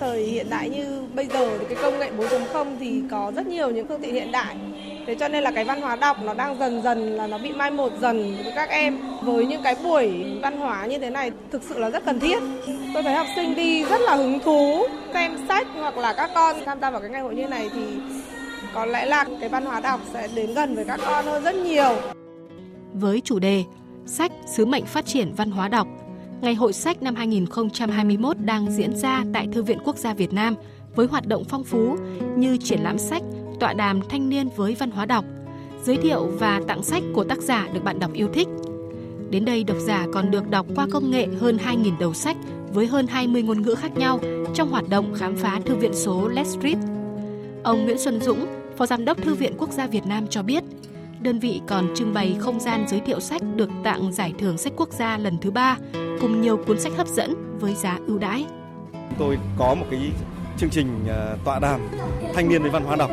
[0.01, 3.69] Thời hiện đại như bây giờ thì cái công nghệ 4.0 thì có rất nhiều
[3.69, 4.55] những phương tiện hiện đại.
[5.07, 7.51] Thế cho nên là cái văn hóa đọc nó đang dần dần là nó bị
[7.51, 8.97] mai một dần với các em.
[9.23, 12.39] Với những cái buổi văn hóa như thế này thực sự là rất cần thiết.
[12.93, 16.55] Tôi thấy học sinh đi rất là hứng thú xem sách hoặc là các con
[16.65, 17.81] tham gia vào cái ngày hội như này thì
[18.73, 21.55] có lẽ là cái văn hóa đọc sẽ đến gần với các con hơn rất
[21.55, 21.95] nhiều.
[22.93, 23.63] Với chủ đề
[24.05, 25.87] sách sứ mệnh phát triển văn hóa đọc
[26.41, 30.55] Ngày hội sách năm 2021 đang diễn ra tại Thư viện Quốc gia Việt Nam
[30.95, 31.97] với hoạt động phong phú
[32.37, 33.21] như triển lãm sách,
[33.59, 35.25] tọa đàm thanh niên với văn hóa đọc,
[35.83, 38.47] giới thiệu và tặng sách của tác giả được bạn đọc yêu thích.
[39.29, 42.37] Đến đây độc giả còn được đọc qua công nghệ hơn 2.000 đầu sách
[42.73, 44.19] với hơn 20 ngôn ngữ khác nhau
[44.53, 46.77] trong hoạt động khám phá thư viện số Let's Read.
[47.63, 48.45] Ông Nguyễn Xuân Dũng,
[48.77, 50.63] Phó Giám đốc Thư viện Quốc gia Việt Nam cho biết,
[51.21, 54.73] đơn vị còn trưng bày không gian giới thiệu sách được tặng giải thưởng sách
[54.77, 55.77] quốc gia lần thứ ba
[56.21, 58.45] cùng nhiều cuốn sách hấp dẫn với giá ưu đãi.
[59.19, 60.11] Tôi có một cái
[60.57, 61.81] chương trình ờ, tọa đàm
[62.33, 63.11] thanh niên với văn hóa đọc.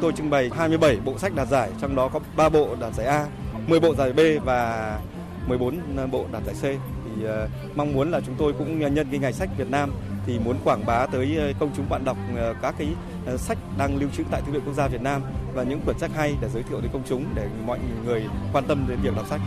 [0.00, 3.06] Tôi trưng bày 27 bộ sách đạt giải, trong đó có 3 bộ đạt giải
[3.06, 3.26] A,
[3.66, 4.98] 10 bộ giải B và
[5.46, 6.80] 14 ờ, bộ đạt giải C.
[7.04, 9.90] Thì ờ, mong muốn là chúng tôi cũng nhân cái ngày sách Việt Nam
[10.26, 12.16] thì muốn quảng bá tới công chúng bạn đọc
[12.62, 12.88] các cái
[13.28, 15.22] Ờ, sách đang lưu trữ tại Thư viện Quốc gia Việt Nam
[15.54, 18.64] và những quyển sách hay để giới thiệu đến công chúng để mọi người quan
[18.68, 19.40] tâm đến việc đọc sách.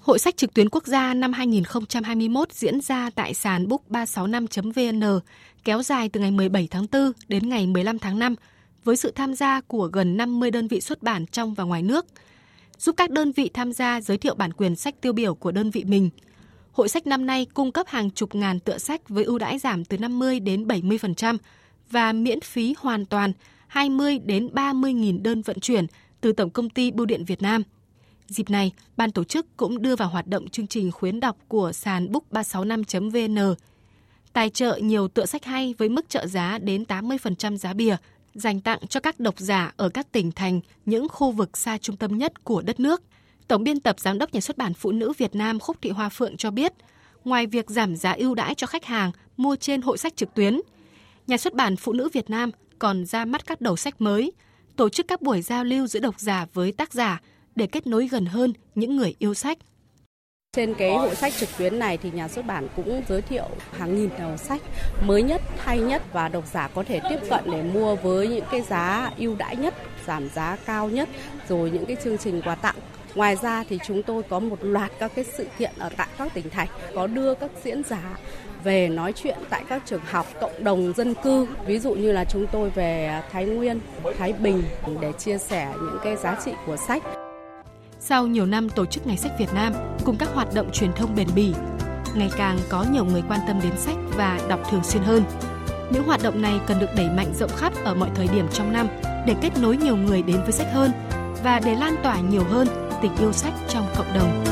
[0.00, 5.20] Hội sách trực tuyến quốc gia năm 2021 diễn ra tại sàn book365.vn
[5.64, 8.34] kéo dài từ ngày 17 tháng 4 đến ngày 15 tháng 5
[8.84, 12.06] với sự tham gia của gần 50 đơn vị xuất bản trong và ngoài nước,
[12.78, 15.70] giúp các đơn vị tham gia giới thiệu bản quyền sách tiêu biểu của đơn
[15.70, 16.10] vị mình.
[16.72, 19.84] Hội sách năm nay cung cấp hàng chục ngàn tựa sách với ưu đãi giảm
[19.84, 21.38] từ 50 đến 70%
[21.92, 23.32] và miễn phí hoàn toàn
[23.66, 25.86] 20 đến 30 nghìn đơn vận chuyển
[26.20, 27.62] từ Tổng công ty Bưu điện Việt Nam.
[28.26, 31.72] Dịp này, ban tổ chức cũng đưa vào hoạt động chương trình khuyến đọc của
[31.72, 33.54] sàn book365.vn,
[34.32, 37.96] tài trợ nhiều tựa sách hay với mức trợ giá đến 80% giá bìa,
[38.34, 41.96] dành tặng cho các độc giả ở các tỉnh thành, những khu vực xa trung
[41.96, 43.02] tâm nhất của đất nước.
[43.48, 46.08] Tổng biên tập Giám đốc Nhà xuất bản Phụ nữ Việt Nam Khúc Thị Hoa
[46.08, 46.72] Phượng cho biết,
[47.24, 50.60] ngoài việc giảm giá ưu đãi cho khách hàng mua trên hội sách trực tuyến,
[51.32, 54.32] Nhà xuất bản Phụ nữ Việt Nam còn ra mắt các đầu sách mới,
[54.76, 57.20] tổ chức các buổi giao lưu giữa độc giả với tác giả
[57.54, 59.58] để kết nối gần hơn những người yêu sách.
[60.56, 63.96] Trên cái hội sách trực tuyến này thì nhà xuất bản cũng giới thiệu hàng
[63.96, 64.62] nghìn đầu sách
[65.06, 68.44] mới nhất, hay nhất và độc giả có thể tiếp cận để mua với những
[68.50, 69.74] cái giá ưu đãi nhất,
[70.06, 71.08] giảm giá cao nhất,
[71.48, 72.76] rồi những cái chương trình quà tặng.
[73.14, 76.34] Ngoài ra thì chúng tôi có một loạt các cái sự kiện ở tại các
[76.34, 78.18] tỉnh thành có đưa các diễn giả
[78.64, 81.46] về nói chuyện tại các trường học, cộng đồng dân cư.
[81.66, 83.80] Ví dụ như là chúng tôi về Thái Nguyên,
[84.18, 84.62] Thái Bình
[85.00, 87.02] để chia sẻ những cái giá trị của sách.
[88.00, 89.72] Sau nhiều năm tổ chức Ngày sách Việt Nam
[90.04, 91.54] cùng các hoạt động truyền thông bền bỉ,
[92.14, 95.22] ngày càng có nhiều người quan tâm đến sách và đọc thường xuyên hơn.
[95.90, 98.72] Những hoạt động này cần được đẩy mạnh rộng khắp ở mọi thời điểm trong
[98.72, 98.88] năm
[99.26, 100.90] để kết nối nhiều người đến với sách hơn
[101.44, 102.66] và để lan tỏa nhiều hơn
[103.02, 104.51] tình yêu sách trong cộng đồng.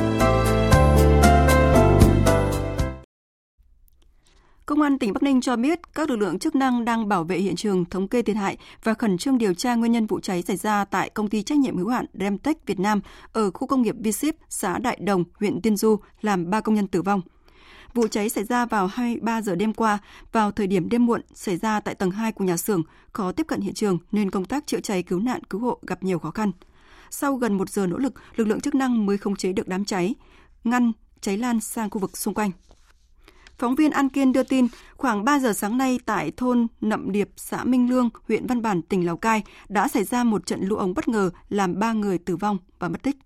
[4.71, 7.39] Công an tỉnh Bắc Ninh cho biết các lực lượng chức năng đang bảo vệ
[7.39, 10.43] hiện trường, thống kê thiệt hại và khẩn trương điều tra nguyên nhân vụ cháy
[10.43, 13.01] xảy ra tại công ty trách nhiệm hữu hạn Remtech Việt Nam
[13.33, 16.87] ở khu công nghiệp v xã Đại Đồng, huyện Tiên Du, làm 3 công nhân
[16.87, 17.21] tử vong.
[17.95, 19.99] Vụ cháy xảy ra vào 23 giờ đêm qua,
[20.33, 23.47] vào thời điểm đêm muộn xảy ra tại tầng 2 của nhà xưởng, khó tiếp
[23.47, 26.31] cận hiện trường nên công tác chữa cháy cứu nạn cứu hộ gặp nhiều khó
[26.31, 26.53] khăn.
[27.11, 29.85] Sau gần một giờ nỗ lực, lực lượng chức năng mới khống chế được đám
[29.85, 30.15] cháy,
[30.65, 32.51] ngăn cháy lan sang khu vực xung quanh.
[33.61, 37.31] Phóng viên An Kiên đưa tin, khoảng 3 giờ sáng nay tại thôn Nậm Điệp,
[37.37, 40.77] xã Minh Lương, huyện Văn Bản, tỉnh Lào Cai đã xảy ra một trận lũ
[40.77, 43.16] ống bất ngờ làm 3 người tử vong và mất tích.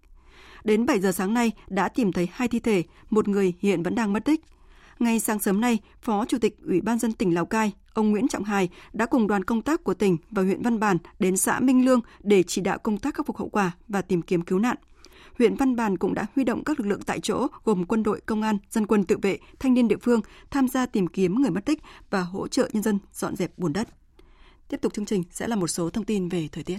[0.64, 3.94] Đến 7 giờ sáng nay đã tìm thấy hai thi thể, một người hiện vẫn
[3.94, 4.40] đang mất tích.
[4.98, 8.28] Ngay sáng sớm nay, Phó Chủ tịch Ủy ban dân tỉnh Lào Cai, ông Nguyễn
[8.28, 11.60] Trọng Hải đã cùng đoàn công tác của tỉnh và huyện Văn Bản đến xã
[11.60, 14.58] Minh Lương để chỉ đạo công tác khắc phục hậu quả và tìm kiếm cứu
[14.58, 14.76] nạn
[15.38, 18.20] huyện Văn Bàn cũng đã huy động các lực lượng tại chỗ gồm quân đội,
[18.20, 20.20] công an, dân quân tự vệ, thanh niên địa phương
[20.50, 23.72] tham gia tìm kiếm người mất tích và hỗ trợ nhân dân dọn dẹp bùn
[23.72, 23.88] đất.
[24.68, 26.78] Tiếp tục chương trình sẽ là một số thông tin về thời tiết.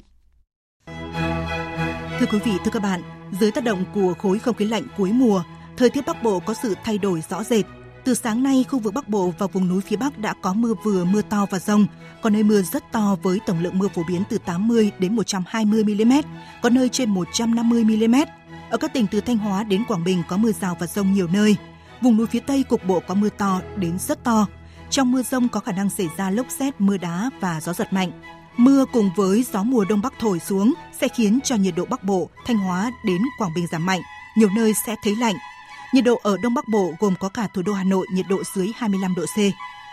[2.19, 3.01] Thưa quý vị, thưa các bạn,
[3.39, 5.43] dưới tác động của khối không khí lạnh cuối mùa,
[5.77, 7.65] thời tiết Bắc Bộ có sự thay đổi rõ rệt.
[8.03, 10.73] Từ sáng nay, khu vực Bắc Bộ và vùng núi phía Bắc đã có mưa
[10.83, 11.85] vừa, mưa to và rông,
[12.21, 15.83] có nơi mưa rất to với tổng lượng mưa phổ biến từ 80 đến 120
[15.83, 16.13] mm,
[16.61, 18.15] có nơi trên 150 mm.
[18.69, 21.28] Ở các tỉnh từ Thanh Hóa đến Quảng Bình có mưa rào và rông nhiều
[21.28, 21.56] nơi.
[22.01, 24.47] Vùng núi phía Tây cục bộ có mưa to đến rất to.
[24.89, 27.93] Trong mưa rông có khả năng xảy ra lốc xét, mưa đá và gió giật
[27.93, 28.12] mạnh.
[28.58, 32.04] Mưa cùng với gió mùa đông bắc thổi xuống sẽ khiến cho nhiệt độ Bắc
[32.04, 34.01] Bộ, Thanh Hóa đến Quảng Bình giảm mạnh,
[34.38, 35.36] nhiều nơi sẽ thấy lạnh.
[35.93, 38.43] Nhiệt độ ở Đông Bắc Bộ gồm có cả thủ đô Hà Nội nhiệt độ
[38.56, 39.38] dưới 25 độ C.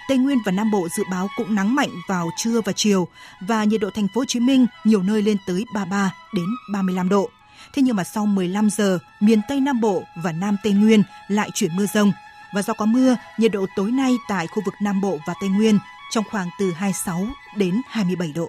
[0.08, 3.08] Tây Nguyên và Nam Bộ dự báo cũng nắng mạnh vào trưa và chiều
[3.40, 7.08] và nhiệt độ thành phố Hồ Chí Minh nhiều nơi lên tới 33 đến 35
[7.08, 7.30] độ.
[7.72, 11.50] Thế nhưng mà sau 15 giờ, miền Tây Nam Bộ và Nam Tây Nguyên lại
[11.54, 12.12] chuyển mưa rông.
[12.54, 15.50] Và do có mưa, nhiệt độ tối nay tại khu vực Nam Bộ và Tây
[15.50, 15.78] Nguyên
[16.10, 18.48] trong khoảng từ 26 đến 27 độ.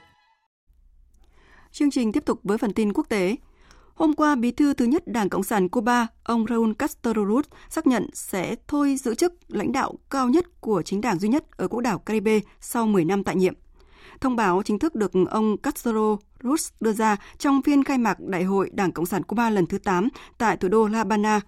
[1.72, 3.36] Chương trình tiếp tục với phần tin quốc tế.
[3.94, 7.88] Hôm qua, bí thư thứ nhất Đảng Cộng sản Cuba, ông Raúl Castro Ruz xác
[7.88, 11.68] nhận sẽ thôi giữ chức lãnh đạo cao nhất của chính đảng duy nhất ở
[11.68, 13.54] quốc đảo Caribe sau 10 năm tại nhiệm.
[14.24, 18.44] Thông báo chính thức được ông Castro Ruz đưa ra trong phiên khai mạc Đại
[18.44, 21.42] hội Đảng Cộng sản Cuba lần thứ 8 tại thủ đô La Habana.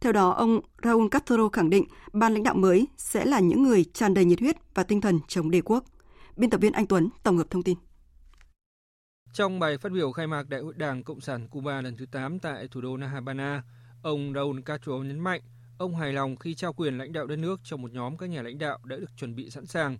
[0.00, 3.84] Theo đó, ông Raúl Castro khẳng định ban lãnh đạo mới sẽ là những người
[3.84, 5.84] tràn đầy nhiệt huyết và tinh thần chống đế quốc.
[6.36, 7.78] Biên tập viên Anh Tuấn tổng hợp thông tin.
[9.32, 12.38] Trong bài phát biểu khai mạc Đại hội Đảng Cộng sản Cuba lần thứ 8
[12.38, 13.62] tại thủ đô La Habana,
[14.02, 15.40] ông Raúl Castro nhấn mạnh
[15.78, 18.42] ông hài lòng khi trao quyền lãnh đạo đất nước cho một nhóm các nhà
[18.42, 19.98] lãnh đạo đã được chuẩn bị sẵn sàng.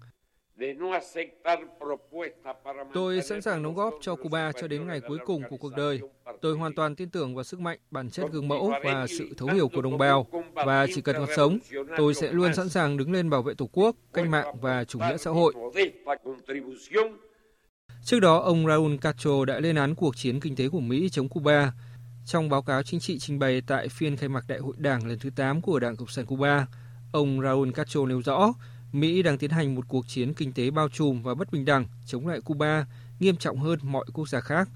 [2.94, 6.00] Tôi sẵn sàng đóng góp cho Cuba cho đến ngày cuối cùng của cuộc đời.
[6.40, 9.48] Tôi hoàn toàn tin tưởng vào sức mạnh, bản chất gương mẫu và sự thấu
[9.48, 10.26] hiểu của đồng bào.
[10.54, 11.58] Và chỉ cần còn sống,
[11.96, 14.98] tôi sẽ luôn sẵn sàng đứng lên bảo vệ Tổ quốc, cách mạng và chủ
[14.98, 15.54] nghĩa xã hội.
[18.04, 21.28] Trước đó, ông Raúl Castro đã lên án cuộc chiến kinh tế của Mỹ chống
[21.28, 21.72] Cuba.
[22.26, 25.18] Trong báo cáo chính trị trình bày tại phiên khai mạc Đại hội Đảng lần
[25.18, 26.66] thứ 8 của Đảng Cộng sản Cuba,
[27.12, 28.54] ông Raúl Castro nêu rõ
[28.92, 31.86] Mỹ đang tiến hành một cuộc chiến kinh tế bao trùm và bất bình đẳng
[32.06, 32.86] chống lại Cuba,
[33.20, 34.68] nghiêm trọng hơn mọi quốc gia khác.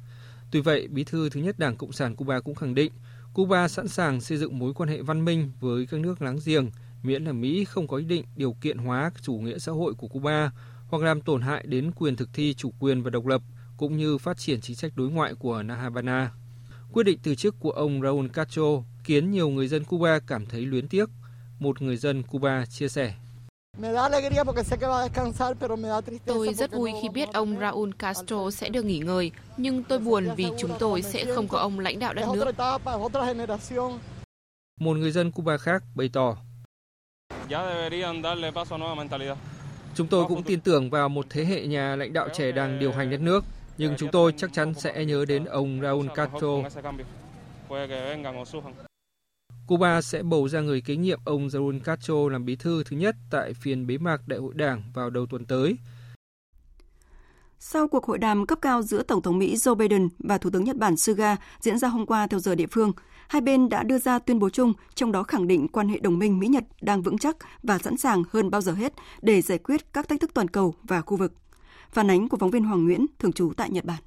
[0.50, 2.92] Tuy vậy, bí thư thứ nhất Đảng Cộng sản Cuba cũng khẳng định
[3.34, 6.70] Cuba sẵn sàng xây dựng mối quan hệ văn minh với các nước láng giềng,
[7.02, 10.08] miễn là Mỹ không có ý định điều kiện hóa chủ nghĩa xã hội của
[10.08, 10.52] Cuba
[10.88, 13.42] hoặc làm tổn hại đến quyền thực thi chủ quyền và độc lập,
[13.76, 16.32] cũng như phát triển chính sách đối ngoại của La Habana.
[16.92, 20.66] Quyết định từ chức của ông Raúl Castro khiến nhiều người dân Cuba cảm thấy
[20.66, 21.10] luyến tiếc.
[21.58, 23.14] Một người dân Cuba chia sẻ.
[26.26, 30.28] Tôi rất vui khi biết ông Raúl Castro sẽ được nghỉ ngơi, nhưng tôi buồn
[30.36, 32.54] vì chúng tôi sẽ không có ông lãnh đạo đất nước.
[34.80, 36.36] Một người dân Cuba khác bày tỏ.
[39.94, 42.92] Chúng tôi cũng tin tưởng vào một thế hệ nhà lãnh đạo trẻ đang điều
[42.92, 43.44] hành đất nước,
[43.78, 46.62] nhưng chúng tôi chắc chắn sẽ nhớ đến ông Raúl Castro.
[49.70, 53.16] Cuba sẽ bầu ra người kế nhiệm ông Raúl Castro làm bí thư thứ nhất
[53.30, 55.76] tại phiên bế mạc Đại hội Đảng vào đầu tuần tới.
[57.58, 60.64] Sau cuộc hội đàm cấp cao giữa Tổng thống Mỹ Joe Biden và Thủ tướng
[60.64, 62.92] Nhật Bản Suga diễn ra hôm qua theo giờ địa phương,
[63.28, 66.18] hai bên đã đưa ra tuyên bố chung, trong đó khẳng định quan hệ đồng
[66.18, 69.92] minh Mỹ-Nhật đang vững chắc và sẵn sàng hơn bao giờ hết để giải quyết
[69.92, 71.32] các thách thức toàn cầu và khu vực.
[71.90, 74.02] Phản ánh của phóng viên Hoàng Nguyễn, thường trú tại Nhật Bản.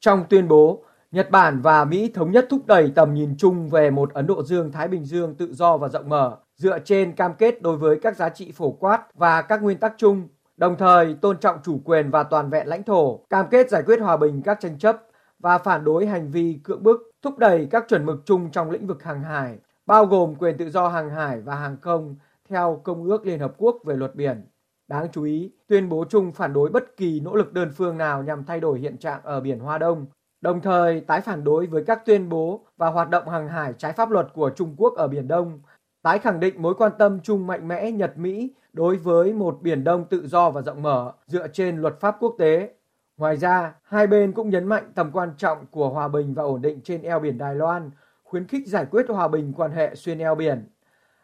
[0.00, 3.90] Trong tuyên bố, Nhật Bản và Mỹ thống nhất thúc đẩy tầm nhìn chung về
[3.90, 7.62] một Ấn Độ Dương-Thái Bình Dương tự do và rộng mở, dựa trên cam kết
[7.62, 11.38] đối với các giá trị phổ quát và các nguyên tắc chung, đồng thời tôn
[11.38, 14.60] trọng chủ quyền và toàn vẹn lãnh thổ, cam kết giải quyết hòa bình các
[14.60, 15.02] tranh chấp
[15.38, 18.86] và phản đối hành vi cưỡng bức, thúc đẩy các chuẩn mực chung trong lĩnh
[18.86, 22.16] vực hàng hải, bao gồm quyền tự do hàng hải và hàng không
[22.48, 24.46] theo Công ước Liên Hợp Quốc về luật biển.
[24.88, 28.22] Đáng chú ý, tuyên bố chung phản đối bất kỳ nỗ lực đơn phương nào
[28.22, 30.06] nhằm thay đổi hiện trạng ở biển Hoa Đông,
[30.40, 33.92] đồng thời tái phản đối với các tuyên bố và hoạt động hàng hải trái
[33.92, 35.60] pháp luật của Trung Quốc ở Biển Đông,
[36.02, 40.04] tái khẳng định mối quan tâm chung mạnh mẽ Nhật-Mỹ đối với một Biển Đông
[40.04, 42.74] tự do và rộng mở dựa trên luật pháp quốc tế.
[43.16, 46.62] Ngoài ra, hai bên cũng nhấn mạnh tầm quan trọng của hòa bình và ổn
[46.62, 47.90] định trên eo biển Đài Loan,
[48.24, 50.68] khuyến khích giải quyết hòa bình quan hệ xuyên eo biển,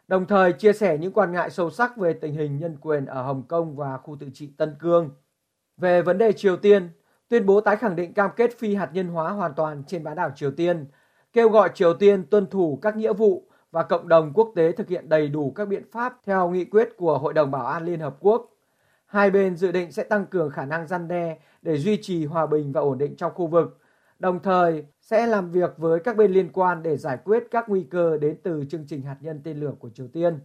[0.07, 3.23] đồng thời chia sẻ những quan ngại sâu sắc về tình hình nhân quyền ở
[3.23, 5.09] Hồng Kông và khu tự trị Tân Cương.
[5.77, 6.89] Về vấn đề Triều Tiên,
[7.29, 10.15] tuyên bố tái khẳng định cam kết phi hạt nhân hóa hoàn toàn trên bán
[10.15, 10.85] đảo Triều Tiên,
[11.33, 14.89] kêu gọi Triều Tiên tuân thủ các nghĩa vụ và cộng đồng quốc tế thực
[14.89, 17.99] hiện đầy đủ các biện pháp theo nghị quyết của Hội đồng Bảo an Liên
[17.99, 18.49] Hợp Quốc.
[19.05, 22.45] Hai bên dự định sẽ tăng cường khả năng gian đe để duy trì hòa
[22.45, 23.79] bình và ổn định trong khu vực,
[24.19, 27.83] đồng thời sẽ làm việc với các bên liên quan để giải quyết các nguy
[27.83, 30.39] cơ đến từ chương trình hạt nhân tên lửa của Triều Tiên.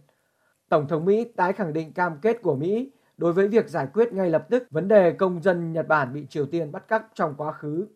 [0.69, 4.13] Tổng thống Mỹ tái khẳng định cam kết của Mỹ đối với việc giải quyết
[4.13, 7.35] ngay lập tức vấn đề công dân Nhật Bản bị Triều Tiên bắt cóc trong
[7.37, 7.87] quá khứ.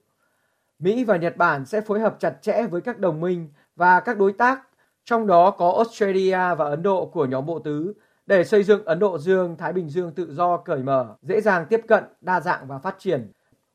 [0.79, 4.17] Mỹ và Nhật Bản sẽ phối hợp chặt chẽ với các đồng minh và các
[4.17, 4.67] đối tác,
[5.05, 7.93] trong đó có Australia và Ấn Độ của nhóm bộ tứ,
[8.25, 11.81] để xây dựng Ấn Độ Dương-Thái Bình Dương tự do cởi mở, dễ dàng tiếp
[11.87, 13.31] cận, đa dạng và phát triển,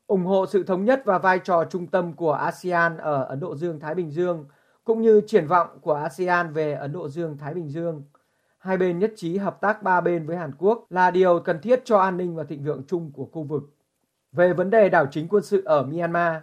[0.07, 3.55] ủng hộ sự thống nhất và vai trò trung tâm của ASEAN ở Ấn Độ
[3.55, 4.45] Dương-Thái Bình Dương,
[4.83, 8.03] cũng như triển vọng của ASEAN về Ấn Độ Dương-Thái Bình Dương–
[8.59, 11.81] hai bên nhất trí hợp tác ba bên với Hàn Quốc là điều cần thiết
[11.85, 13.63] cho an ninh và thịnh vượng chung của khu vực.
[14.31, 16.35] Về vấn đề đảo chính quân sự ở Myanmar,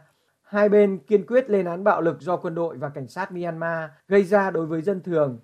[0.42, 3.90] hai bên kiên quyết lên án bạo lực do quân đội và cảnh sát Myanmar
[4.09, 5.38] gây ra đối với dân thường,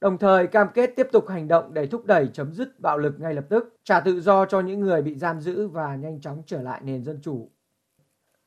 [0.00, 3.20] đồng thời cam kết tiếp tục hành động để thúc đẩy chấm dứt bạo lực
[3.20, 6.42] ngay lập tức, trả tự do cho những người bị giam giữ và nhanh chóng
[6.46, 7.50] trở lại nền dân chủ.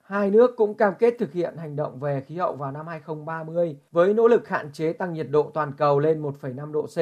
[0.01, 3.77] Hai nước cũng cam kết thực hiện hành động về khí hậu vào năm 2030
[3.91, 6.97] với nỗ lực hạn chế tăng nhiệt độ toàn cầu lên 1,5 độ C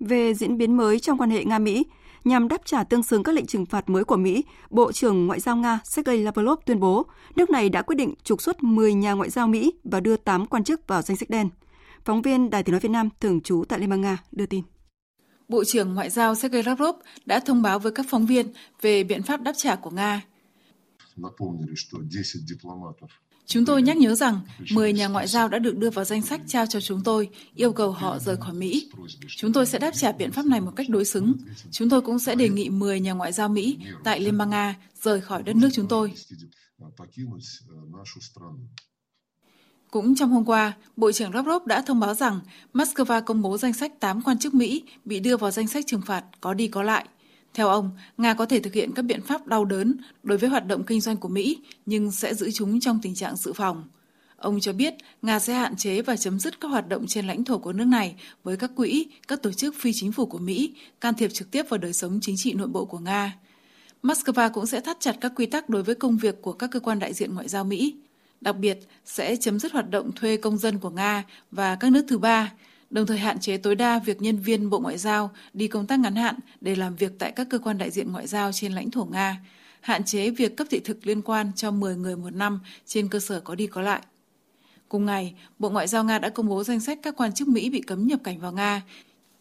[0.00, 1.84] về diễn biến mới trong quan hệ Nga-Mỹ,
[2.24, 5.40] Nhằm đáp trả tương xứng các lệnh trừng phạt mới của Mỹ, Bộ trưởng Ngoại
[5.40, 9.12] giao Nga Sergei Lavrov tuyên bố nước này đã quyết định trục xuất 10 nhà
[9.12, 11.48] ngoại giao Mỹ và đưa 8 quan chức vào danh sách đen.
[12.04, 14.62] Phóng viên Đài tiếng nói Việt Nam thường trú tại Liên bang Nga đưa tin.
[15.48, 16.96] Bộ trưởng Ngoại giao Sergei Lavrov
[17.26, 18.46] đã thông báo với các phóng viên
[18.82, 20.22] về biện pháp đáp trả của Nga.
[23.50, 24.40] Chúng tôi nhắc nhớ rằng
[24.72, 27.72] 10 nhà ngoại giao đã được đưa vào danh sách trao cho chúng tôi, yêu
[27.72, 28.90] cầu họ rời khỏi Mỹ.
[29.36, 31.32] Chúng tôi sẽ đáp trả biện pháp này một cách đối xứng.
[31.70, 34.76] Chúng tôi cũng sẽ đề nghị 10 nhà ngoại giao Mỹ tại Liên bang Nga
[35.02, 36.12] rời khỏi đất nước chúng tôi.
[39.90, 42.40] Cũng trong hôm qua, Bộ trưởng Lavrov đã thông báo rằng
[42.74, 46.02] Moscow công bố danh sách 8 quan chức Mỹ bị đưa vào danh sách trừng
[46.06, 47.06] phạt có đi có lại.
[47.54, 50.66] Theo ông, Nga có thể thực hiện các biện pháp đau đớn đối với hoạt
[50.66, 53.84] động kinh doanh của Mỹ, nhưng sẽ giữ chúng trong tình trạng dự phòng.
[54.36, 57.44] Ông cho biết Nga sẽ hạn chế và chấm dứt các hoạt động trên lãnh
[57.44, 60.74] thổ của nước này với các quỹ, các tổ chức phi chính phủ của Mỹ,
[61.00, 63.36] can thiệp trực tiếp vào đời sống chính trị nội bộ của Nga.
[64.02, 66.80] Moscow cũng sẽ thắt chặt các quy tắc đối với công việc của các cơ
[66.80, 67.94] quan đại diện ngoại giao Mỹ.
[68.40, 72.04] Đặc biệt, sẽ chấm dứt hoạt động thuê công dân của Nga và các nước
[72.08, 72.52] thứ ba,
[72.90, 75.98] đồng thời hạn chế tối đa việc nhân viên Bộ Ngoại giao đi công tác
[75.98, 78.90] ngắn hạn để làm việc tại các cơ quan đại diện ngoại giao trên lãnh
[78.90, 79.40] thổ Nga,
[79.80, 83.20] hạn chế việc cấp thị thực liên quan cho 10 người một năm trên cơ
[83.20, 84.00] sở có đi có lại.
[84.88, 87.70] Cùng ngày, Bộ Ngoại giao Nga đã công bố danh sách các quan chức Mỹ
[87.70, 88.82] bị cấm nhập cảnh vào Nga,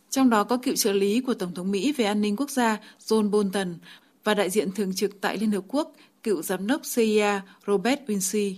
[0.09, 2.77] trong đó có cựu trợ lý của Tổng thống Mỹ về an ninh quốc gia
[3.05, 3.75] John Bolton
[4.23, 8.55] và đại diện thường trực tại Liên Hợp Quốc, cựu giám đốc CIA Robert Wincy.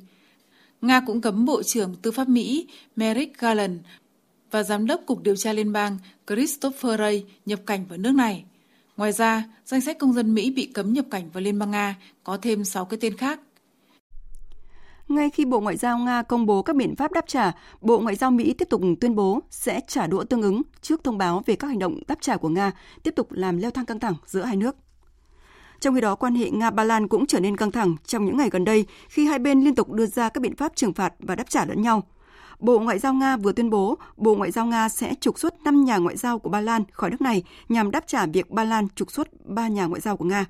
[0.82, 3.80] Nga cũng cấm Bộ trưởng Tư pháp Mỹ Merrick Garland
[4.52, 5.98] và Giám đốc Cục Điều tra Liên bang
[6.28, 8.46] Christopher Ray nhập cảnh vào nước này.
[8.98, 11.96] Ngoài ra, danh sách công dân Mỹ bị cấm nhập cảnh vào Liên bang Nga
[12.24, 13.40] có thêm 6 cái tên khác.
[15.08, 18.16] Ngay khi Bộ Ngoại giao Nga công bố các biện pháp đáp trả, Bộ Ngoại
[18.16, 21.56] giao Mỹ tiếp tục tuyên bố sẽ trả đũa tương ứng trước thông báo về
[21.56, 22.72] các hành động đáp trả của Nga
[23.04, 24.76] tiếp tục làm leo thang căng thẳng giữa hai nước.
[25.80, 28.50] Trong khi đó, quan hệ Nga-Ba Lan cũng trở nên căng thẳng trong những ngày
[28.50, 31.36] gần đây khi hai bên liên tục đưa ra các biện pháp trừng phạt và
[31.36, 32.04] đáp trả lẫn nhau.
[32.62, 35.86] Bộ Ngoại giao Nga vừa tuyên bố Bộ Ngoại giao Nga sẽ trục xuất 5
[35.86, 38.88] nhà ngoại giao của Ba Lan khỏi nước này nhằm đáp trả việc Ba Lan
[38.96, 40.46] trục xuất 3 nhà ngoại giao của Nga.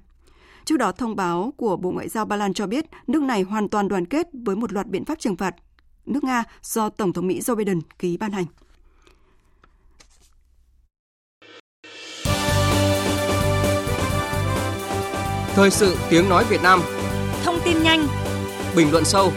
[0.66, 3.70] Trước đó, thông báo của Bộ Ngoại giao Ba Lan cho biết nước này hoàn
[3.70, 5.56] toàn đoàn kết với một loạt biện pháp trừng phạt
[6.06, 8.46] nước Nga do Tổng thống Mỹ Joe Biden ký ban hành.
[15.56, 16.82] Thời sự tiếng nói Việt Nam
[17.44, 18.08] Thông tin nhanh
[18.76, 19.32] Bình luận sâu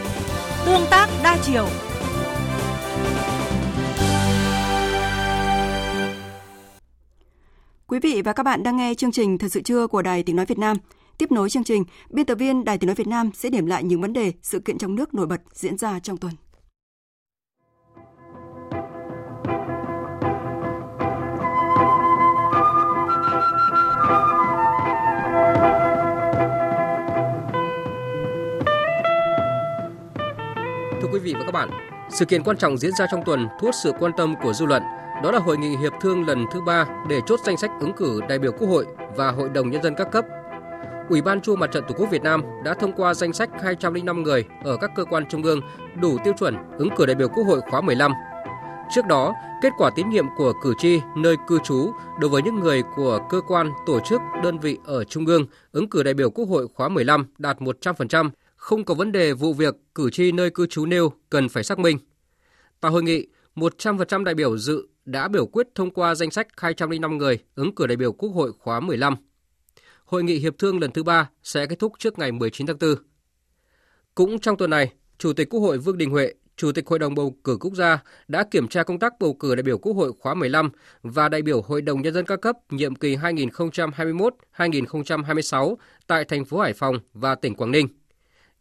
[0.65, 1.67] Tương tác đa chiều
[7.87, 10.35] Quý vị và các bạn đang nghe chương trình Thời sự trưa của Đài Tiếng
[10.35, 10.77] Nói Việt Nam.
[11.17, 13.83] Tiếp nối chương trình, biên tập viên Đài Tiếng Nói Việt Nam sẽ điểm lại
[13.83, 16.33] những vấn đề, sự kiện trong nước nổi bật diễn ra trong tuần.
[31.01, 31.69] Thưa quý vị và các bạn,
[32.09, 34.65] sự kiện quan trọng diễn ra trong tuần thu hút sự quan tâm của dư
[34.65, 34.83] luận
[35.23, 38.19] đó là hội nghị hiệp thương lần thứ ba để chốt danh sách ứng cử
[38.29, 38.85] đại biểu Quốc hội
[39.15, 40.25] và Hội đồng Nhân dân các cấp.
[41.09, 44.23] Ủy ban Trung Mặt trận Tổ quốc Việt Nam đã thông qua danh sách 205
[44.23, 45.59] người ở các cơ quan trung ương
[46.01, 48.11] đủ tiêu chuẩn ứng cử đại biểu Quốc hội khóa 15.
[48.95, 52.59] Trước đó, kết quả tín nhiệm của cử tri nơi cư trú đối với những
[52.59, 56.29] người của cơ quan, tổ chức, đơn vị ở Trung ương ứng cử đại biểu
[56.29, 60.49] Quốc hội khóa 15 đạt 100%, không có vấn đề vụ việc cử tri nơi
[60.49, 61.97] cư trú nêu cần phải xác minh.
[62.81, 67.17] Tại hội nghị, 100% đại biểu dự đã biểu quyết thông qua danh sách 205
[67.17, 69.15] người ứng cử đại biểu Quốc hội khóa 15.
[70.05, 72.95] Hội nghị hiệp thương lần thứ ba sẽ kết thúc trước ngày 19 tháng 4.
[74.15, 77.15] Cũng trong tuần này, Chủ tịch Quốc hội Vương Đình Huệ, Chủ tịch Hội đồng
[77.15, 80.11] bầu cử quốc gia đã kiểm tra công tác bầu cử đại biểu Quốc hội
[80.19, 80.69] khóa 15
[81.03, 85.75] và đại biểu Hội đồng nhân dân các cấp nhiệm kỳ 2021-2026
[86.07, 87.87] tại thành phố Hải Phòng và tỉnh Quảng Ninh.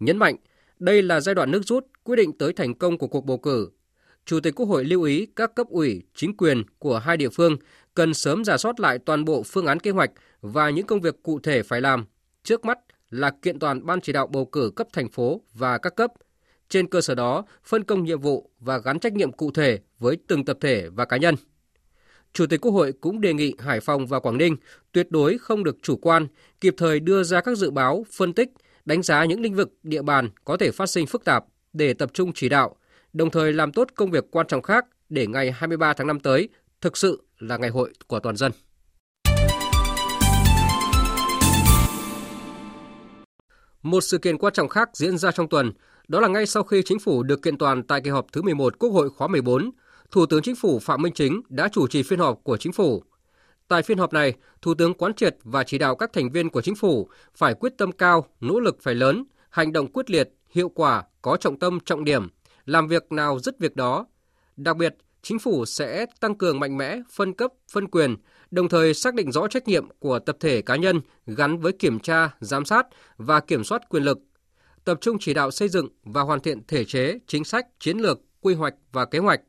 [0.01, 0.37] Nhấn mạnh,
[0.79, 3.71] đây là giai đoạn nước rút quyết định tới thành công của cuộc bầu cử
[4.27, 7.57] Chủ tịch Quốc hội lưu ý các cấp ủy, chính quyền của hai địa phương
[7.95, 10.11] cần sớm giả soát lại toàn bộ phương án kế hoạch
[10.41, 12.05] và những công việc cụ thể phải làm.
[12.43, 12.79] Trước mắt
[13.11, 16.13] là kiện toàn ban chỉ đạo bầu cử cấp thành phố và các cấp.
[16.69, 20.17] Trên cơ sở đó, phân công nhiệm vụ và gắn trách nhiệm cụ thể với
[20.27, 21.35] từng tập thể và cá nhân.
[22.33, 24.57] Chủ tịch Quốc hội cũng đề nghị Hải Phòng và Quảng Ninh
[24.93, 26.27] tuyệt đối không được chủ quan,
[26.61, 28.49] kịp thời đưa ra các dự báo, phân tích,
[28.85, 32.11] đánh giá những lĩnh vực, địa bàn có thể phát sinh phức tạp để tập
[32.15, 32.77] trung chỉ đạo,
[33.15, 36.49] đồng thời làm tốt công việc quan trọng khác để ngày 23 tháng 5 tới
[36.81, 38.53] thực sự là ngày hội của toàn dân.
[43.83, 45.73] Một sự kiện quan trọng khác diễn ra trong tuần,
[46.09, 48.79] đó là ngay sau khi chính phủ được kiện toàn tại kỳ họp thứ 11
[48.79, 49.71] Quốc hội khóa 14,
[50.11, 53.03] Thủ tướng Chính phủ Phạm Minh Chính đã chủ trì phiên họp của chính phủ.
[53.69, 56.63] Tại phiên họp này, Thủ tướng quán triệt và chỉ đạo các thành viên của
[56.63, 60.69] chính phủ phải quyết tâm cao, nỗ lực phải lớn, hành động quyết liệt, hiệu
[60.69, 62.29] quả, có trọng tâm trọng điểm,
[62.67, 64.07] làm việc nào dứt việc đó.
[64.57, 68.17] Đặc biệt, chính phủ sẽ tăng cường mạnh mẽ phân cấp, phân quyền,
[68.51, 72.01] đồng thời xác định rõ trách nhiệm của tập thể cá nhân gắn với kiểm
[72.01, 72.87] tra, giám sát
[73.17, 74.19] và kiểm soát quyền lực,
[74.85, 78.21] tập trung chỉ đạo xây dựng và hoàn thiện thể chế, chính sách, chiến lược,
[78.41, 79.41] quy hoạch và kế hoạch.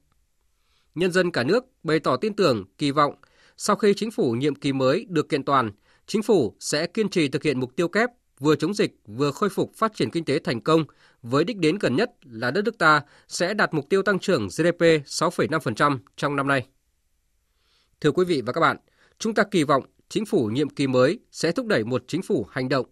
[0.96, 3.16] Nhân dân cả nước bày tỏ tin tưởng, kỳ vọng
[3.58, 5.72] sau khi chính phủ nhiệm kỳ mới được kiện toàn,
[6.08, 8.10] chính phủ sẽ kiên trì thực hiện mục tiêu kép
[8.40, 10.86] vừa chống dịch vừa khôi phục phát triển kinh tế thành công
[11.30, 14.48] với đích đến gần nhất là đất nước ta sẽ đạt mục tiêu tăng trưởng
[14.48, 16.68] GDP 6,5% trong năm nay.
[18.02, 18.78] Thưa quý vị và các bạn,
[19.20, 22.46] chúng ta kỳ vọng chính phủ nhiệm kỳ mới sẽ thúc đẩy một chính phủ
[22.52, 22.86] hành động.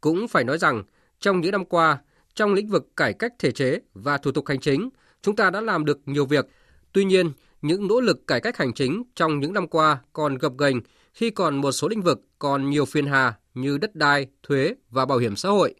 [0.00, 0.82] Cũng phải nói rằng,
[1.20, 1.98] trong những năm qua,
[2.34, 4.90] trong lĩnh vực cải cách thể chế và thủ tục hành chính,
[5.22, 6.46] chúng ta đã làm được nhiều việc.
[6.92, 7.32] Tuy nhiên,
[7.62, 10.80] những nỗ lực cải cách hành chính trong những năm qua còn gập ghềnh
[11.12, 15.06] khi còn một số lĩnh vực còn nhiều phiền hà như đất đai, thuế và
[15.06, 15.74] bảo hiểm xã hội.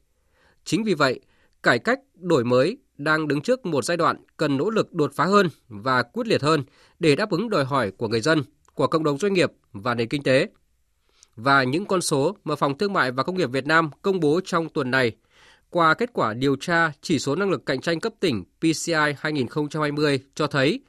[0.64, 1.20] Chính vì vậy,
[1.62, 5.24] cải cách, đổi mới đang đứng trước một giai đoạn cần nỗ lực đột phá
[5.24, 6.64] hơn và quyết liệt hơn
[6.98, 8.42] để đáp ứng đòi hỏi của người dân,
[8.74, 10.48] của cộng đồng doanh nghiệp và nền kinh tế.
[11.36, 14.40] Và những con số mà Phòng Thương mại và Công nghiệp Việt Nam công bố
[14.44, 15.12] trong tuần này
[15.70, 20.20] qua kết quả điều tra chỉ số năng lực cạnh tranh cấp tỉnh PCI 2020
[20.34, 20.80] cho thấy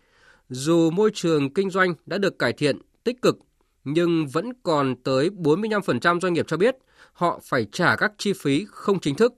[0.49, 3.37] dù môi trường kinh doanh đã được cải thiện tích cực
[3.83, 6.75] nhưng vẫn còn tới 45% doanh nghiệp cho biết
[7.13, 9.33] họ phải trả các chi phí không chính thức.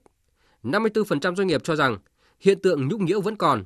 [0.64, 1.98] 54% doanh nghiệp cho rằng
[2.40, 3.64] hiện tượng nhũng nhiễu vẫn còn.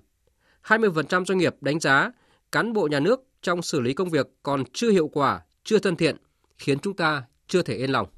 [0.64, 2.12] 20% doanh nghiệp đánh giá
[2.52, 5.96] cán bộ nhà nước trong xử lý công việc còn chưa hiệu quả, chưa thân
[5.96, 6.16] thiện,
[6.58, 8.08] khiến chúng ta chưa thể yên lòng.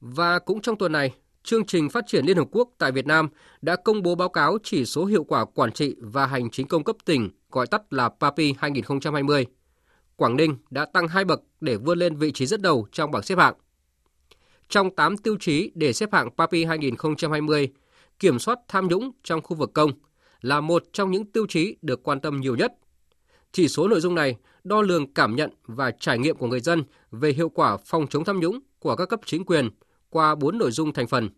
[0.00, 3.28] Và cũng trong tuần này, Chương trình Phát triển Liên Hợp Quốc tại Việt Nam
[3.62, 6.84] đã công bố báo cáo chỉ số hiệu quả quản trị và hành chính công
[6.84, 9.46] cấp tỉnh, gọi tắt là PAPI 2020.
[10.16, 13.22] Quảng Ninh đã tăng hai bậc để vươn lên vị trí dẫn đầu trong bảng
[13.22, 13.54] xếp hạng.
[14.72, 17.68] Trong 8 tiêu chí để xếp hạng PAPI 2020,
[18.18, 19.90] kiểm soát tham nhũng trong khu vực công
[20.40, 22.72] là một trong những tiêu chí được quan tâm nhiều nhất.
[23.52, 26.84] Chỉ số nội dung này đo lường cảm nhận và trải nghiệm của người dân
[27.10, 29.70] về hiệu quả phòng chống tham nhũng của các cấp chính quyền
[30.10, 31.30] qua 4 nội dung thành phần.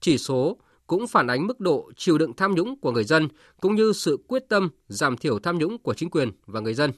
[0.00, 3.28] Chỉ số cũng phản ánh mức độ chịu đựng tham nhũng của người dân
[3.60, 6.92] cũng như sự quyết tâm giảm thiểu tham nhũng của chính quyền và người dân.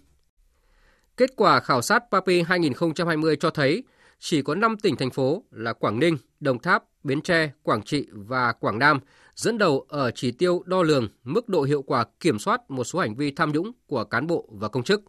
[1.16, 3.84] Kết quả khảo sát PAPI 2020 cho thấy
[4.18, 8.06] chỉ có 5 tỉnh thành phố là Quảng Ninh, Đồng Tháp, Bến Tre, Quảng Trị
[8.12, 9.00] và Quảng Nam
[9.34, 12.98] dẫn đầu ở chỉ tiêu đo lường mức độ hiệu quả kiểm soát một số
[12.98, 15.02] hành vi tham nhũng của cán bộ và công chức.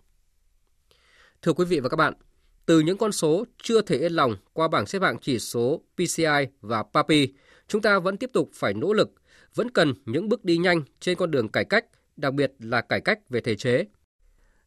[1.41, 2.13] Thưa quý vị và các bạn,
[2.65, 6.47] từ những con số chưa thể yên lòng qua bảng xếp hạng chỉ số PCI
[6.61, 7.33] và PAPI,
[7.67, 9.13] chúng ta vẫn tiếp tục phải nỗ lực,
[9.55, 11.85] vẫn cần những bước đi nhanh trên con đường cải cách,
[12.17, 13.85] đặc biệt là cải cách về thể chế.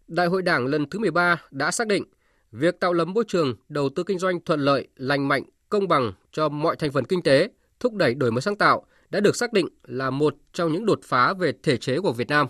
[0.08, 2.04] Đại hội Đảng lần thứ 13 đã xác định
[2.52, 6.12] việc tạo lập môi trường đầu tư kinh doanh thuận lợi, lành mạnh, công bằng
[6.32, 7.48] cho mọi thành phần kinh tế,
[7.80, 11.00] thúc đẩy đổi mới sáng tạo đã được xác định là một trong những đột
[11.04, 12.46] phá về thể chế của Việt Nam.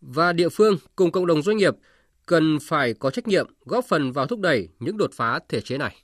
[0.00, 1.74] Và địa phương cùng cộng đồng doanh nghiệp
[2.26, 5.78] cần phải có trách nhiệm góp phần vào thúc đẩy những đột phá thể chế
[5.78, 5.96] này.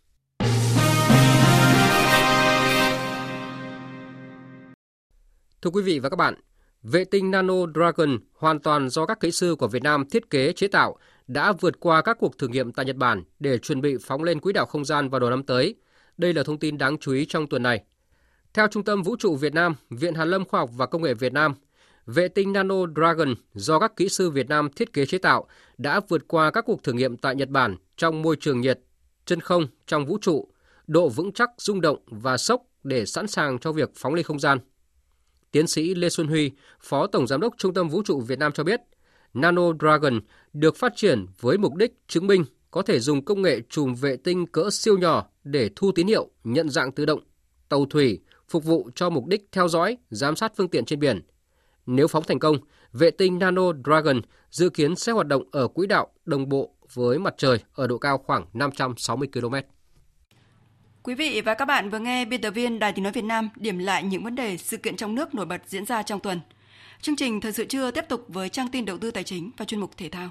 [5.63, 6.35] Thưa quý vị và các bạn,
[6.83, 10.53] vệ tinh Nano Dragon hoàn toàn do các kỹ sư của Việt Nam thiết kế
[10.53, 10.97] chế tạo
[11.27, 14.41] đã vượt qua các cuộc thử nghiệm tại Nhật Bản để chuẩn bị phóng lên
[14.41, 15.75] quỹ đạo không gian vào đầu năm tới.
[16.17, 17.85] Đây là thông tin đáng chú ý trong tuần này.
[18.55, 21.15] Theo Trung tâm Vũ trụ Việt Nam, Viện Hàn lâm Khoa học và Công nghệ
[21.15, 21.55] Việt Nam,
[22.07, 25.47] vệ tinh Nano Dragon do các kỹ sư Việt Nam thiết kế chế tạo
[25.79, 28.81] đã vượt qua các cuộc thử nghiệm tại Nhật Bản trong môi trường nhiệt,
[29.25, 30.49] chân không, trong vũ trụ,
[30.87, 34.41] độ vững chắc rung động và sốc để sẵn sàng cho việc phóng lên không
[34.41, 34.59] gian.
[35.51, 36.51] Tiến sĩ Lê Xuân Huy,
[36.81, 38.81] Phó Tổng Giám đốc Trung tâm Vũ trụ Việt Nam cho biết,
[39.35, 40.21] Nano Dragon
[40.55, 44.17] được phát triển với mục đích chứng minh có thể dùng công nghệ chùm vệ
[44.17, 47.21] tinh cỡ siêu nhỏ để thu tín hiệu nhận dạng tự động,
[47.69, 51.21] tàu thủy, phục vụ cho mục đích theo dõi, giám sát phương tiện trên biển.
[51.87, 52.57] Nếu phóng thành công,
[52.93, 57.19] vệ tinh Nano Dragon dự kiến sẽ hoạt động ở quỹ đạo đồng bộ với
[57.19, 59.55] mặt trời ở độ cao khoảng 560 km.
[61.03, 63.49] Quý vị và các bạn vừa nghe biên tập viên Đài Tiếng Nói Việt Nam
[63.57, 66.41] điểm lại những vấn đề sự kiện trong nước nổi bật diễn ra trong tuần.
[67.01, 69.65] Chương trình Thời sự trưa tiếp tục với trang tin đầu tư tài chính và
[69.65, 70.31] chuyên mục thể thao.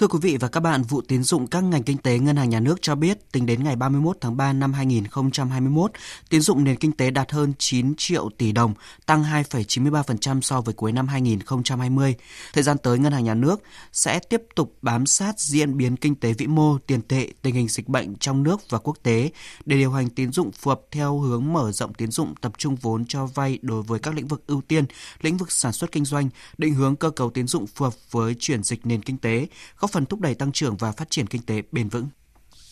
[0.00, 2.50] Thưa quý vị và các bạn, vụ tín dụng các ngành kinh tế ngân hàng
[2.50, 5.90] nhà nước cho biết tính đến ngày 31 tháng 3 năm 2021,
[6.28, 8.74] tín dụng nền kinh tế đạt hơn 9 triệu tỷ đồng,
[9.06, 12.14] tăng 2,93% so với cuối năm 2020.
[12.52, 16.14] Thời gian tới, ngân hàng nhà nước sẽ tiếp tục bám sát diễn biến kinh
[16.14, 19.30] tế vĩ mô, tiền tệ, tình hình dịch bệnh trong nước và quốc tế
[19.64, 22.76] để điều hành tín dụng phù hợp theo hướng mở rộng tín dụng tập trung
[22.76, 24.84] vốn cho vay đối với các lĩnh vực ưu tiên,
[25.22, 26.28] lĩnh vực sản xuất kinh doanh,
[26.58, 29.46] định hướng cơ cấu tín dụng phù hợp với chuyển dịch nền kinh tế,
[29.78, 32.08] góp phần thúc đẩy tăng trưởng và phát triển kinh tế bền vững.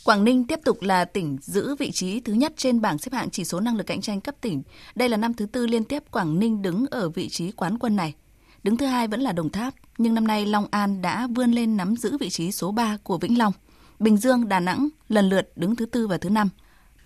[0.04, 3.30] Quảng Ninh tiếp tục là tỉnh giữ vị trí thứ nhất trên bảng xếp hạng
[3.30, 4.62] chỉ số năng lực cạnh tranh cấp tỉnh.
[4.94, 7.96] Đây là năm thứ tư liên tiếp Quảng Ninh đứng ở vị trí quán quân
[7.96, 8.14] này.
[8.62, 11.76] Đứng thứ hai vẫn là Đồng Tháp, nhưng năm nay Long An đã vươn lên
[11.76, 13.52] nắm giữ vị trí số 3 của Vĩnh Long.
[13.98, 16.48] Bình Dương, Đà Nẵng lần lượt đứng thứ tư và thứ năm.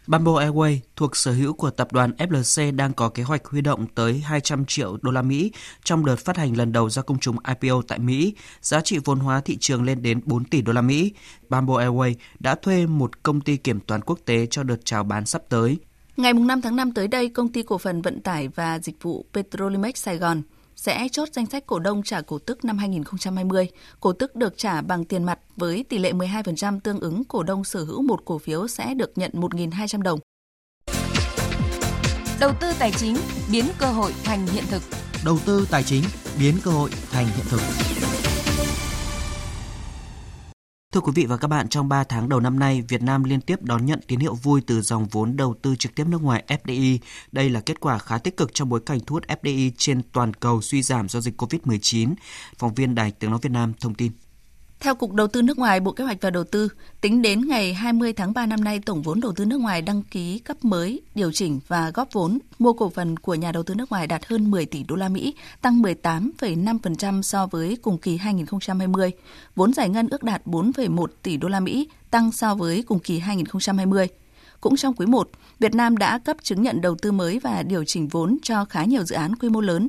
[0.07, 3.87] Bamboo Airways thuộc sở hữu của tập đoàn FLC đang có kế hoạch huy động
[3.95, 5.53] tới 200 triệu đô la Mỹ
[5.85, 9.19] trong đợt phát hành lần đầu ra công chúng IPO tại Mỹ, giá trị vốn
[9.19, 11.13] hóa thị trường lên đến 4 tỷ đô la Mỹ.
[11.49, 15.27] Bamboo Airways đã thuê một công ty kiểm toán quốc tế cho đợt chào bán
[15.27, 15.79] sắp tới.
[16.17, 19.27] Ngày 5 tháng 5 tới đây, công ty cổ phần vận tải và dịch vụ
[19.33, 20.43] Petrolimex Sài Gòn
[20.83, 23.69] sẽ chốt danh sách cổ đông trả cổ tức năm 2020.
[24.01, 27.65] Cổ tức được trả bằng tiền mặt với tỷ lệ 12% tương ứng cổ đông
[27.65, 30.19] sở hữu một cổ phiếu sẽ được nhận 1.200 đồng.
[32.41, 33.17] Đầu tư tài chính
[33.53, 34.83] biến cơ hội thành hiện thực.
[35.25, 36.05] Đầu tư tài chính
[36.39, 37.61] biến cơ hội thành hiện thực.
[40.93, 43.41] Thưa quý vị và các bạn, trong 3 tháng đầu năm nay, Việt Nam liên
[43.41, 46.45] tiếp đón nhận tín hiệu vui từ dòng vốn đầu tư trực tiếp nước ngoài
[46.49, 46.99] FDI.
[47.33, 50.35] Đây là kết quả khá tích cực trong bối cảnh thu hút FDI trên toàn
[50.35, 52.15] cầu suy giảm do dịch COVID-19.
[52.59, 54.13] Phóng viên Đài Tiếng Nói Việt Nam thông tin.
[54.83, 56.69] Theo Cục Đầu tư nước ngoài, Bộ Kế hoạch và Đầu tư,
[57.01, 60.03] tính đến ngày 20 tháng 3 năm nay, tổng vốn đầu tư nước ngoài đăng
[60.03, 63.75] ký cấp mới, điều chỉnh và góp vốn mua cổ phần của nhà đầu tư
[63.75, 68.17] nước ngoài đạt hơn 10 tỷ đô la Mỹ, tăng 18,5% so với cùng kỳ
[68.17, 69.11] 2020.
[69.57, 73.19] Vốn giải ngân ước đạt 4,1 tỷ đô la Mỹ, tăng so với cùng kỳ
[73.19, 74.09] 2020.
[74.61, 77.85] Cũng trong quý 1, Việt Nam đã cấp chứng nhận đầu tư mới và điều
[77.85, 79.89] chỉnh vốn cho khá nhiều dự án quy mô lớn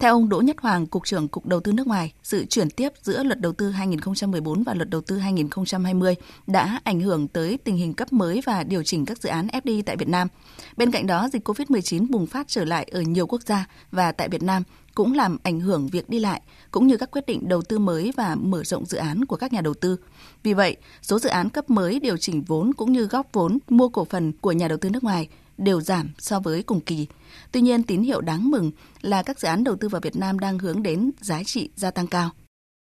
[0.00, 2.92] theo ông Đỗ Nhất Hoàng, Cục trưởng Cục Đầu tư nước ngoài, sự chuyển tiếp
[3.02, 6.14] giữa luật đầu tư 2014 và luật đầu tư 2020
[6.46, 9.82] đã ảnh hưởng tới tình hình cấp mới và điều chỉnh các dự án FDI
[9.86, 10.28] tại Việt Nam.
[10.76, 14.28] Bên cạnh đó, dịch COVID-19 bùng phát trở lại ở nhiều quốc gia và tại
[14.28, 14.62] Việt Nam
[14.94, 18.12] cũng làm ảnh hưởng việc đi lại cũng như các quyết định đầu tư mới
[18.16, 19.96] và mở rộng dự án của các nhà đầu tư.
[20.42, 23.88] Vì vậy, số dự án cấp mới điều chỉnh vốn cũng như góp vốn mua
[23.88, 25.28] cổ phần của nhà đầu tư nước ngoài
[25.60, 27.06] đều giảm so với cùng kỳ.
[27.52, 28.70] Tuy nhiên, tín hiệu đáng mừng
[29.02, 31.90] là các dự án đầu tư vào Việt Nam đang hướng đến giá trị gia
[31.90, 32.30] tăng cao.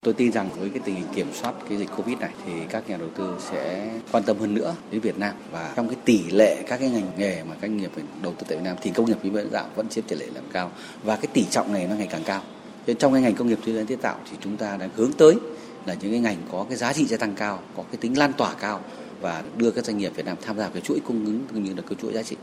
[0.05, 2.89] Tôi tin rằng với cái tình hình kiểm soát cái dịch Covid này thì các
[2.89, 6.31] nhà đầu tư sẽ quan tâm hơn nữa đến Việt Nam và trong cái tỷ
[6.31, 7.91] lệ các cái ngành nghề mà các doanh nghiệp
[8.23, 10.27] đầu tư tại Việt Nam thì công nghiệp chế biến tạo vẫn chiếm tỷ lệ
[10.35, 12.43] làm cao và cái tỷ trọng này nó ngày càng cao.
[12.87, 15.13] Thế trong cái ngành công nghiệp chế biến chế tạo thì chúng ta đang hướng
[15.13, 15.35] tới
[15.87, 18.33] là những cái ngành có cái giá trị gia tăng cao, có cái tính lan
[18.33, 18.81] tỏa cao
[19.21, 21.75] và đưa các doanh nghiệp Việt Nam tham gia cái chuỗi cung ứng cũng như
[21.75, 22.37] là cái chuỗi giá trị.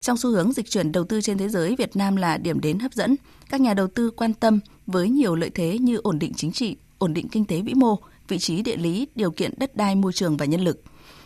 [0.00, 2.78] Trong xu hướng dịch chuyển đầu tư trên thế giới, Việt Nam là điểm đến
[2.78, 3.16] hấp dẫn.
[3.48, 6.76] Các nhà đầu tư quan tâm với nhiều lợi thế như ổn định chính trị,
[6.98, 10.12] ổn định kinh tế vĩ mô, vị trí địa lý, điều kiện đất đai, môi
[10.12, 10.82] trường và nhân lực.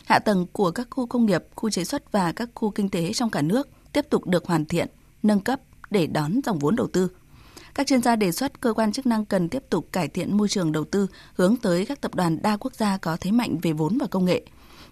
[0.07, 3.13] Hạ tầng của các khu công nghiệp, khu chế xuất và các khu kinh tế
[3.13, 4.89] trong cả nước tiếp tục được hoàn thiện,
[5.23, 5.61] nâng cấp
[5.91, 7.09] để đón dòng vốn đầu tư.
[7.75, 10.49] Các chuyên gia đề xuất cơ quan chức năng cần tiếp tục cải thiện môi
[10.49, 13.73] trường đầu tư hướng tới các tập đoàn đa quốc gia có thế mạnh về
[13.73, 14.43] vốn và công nghệ.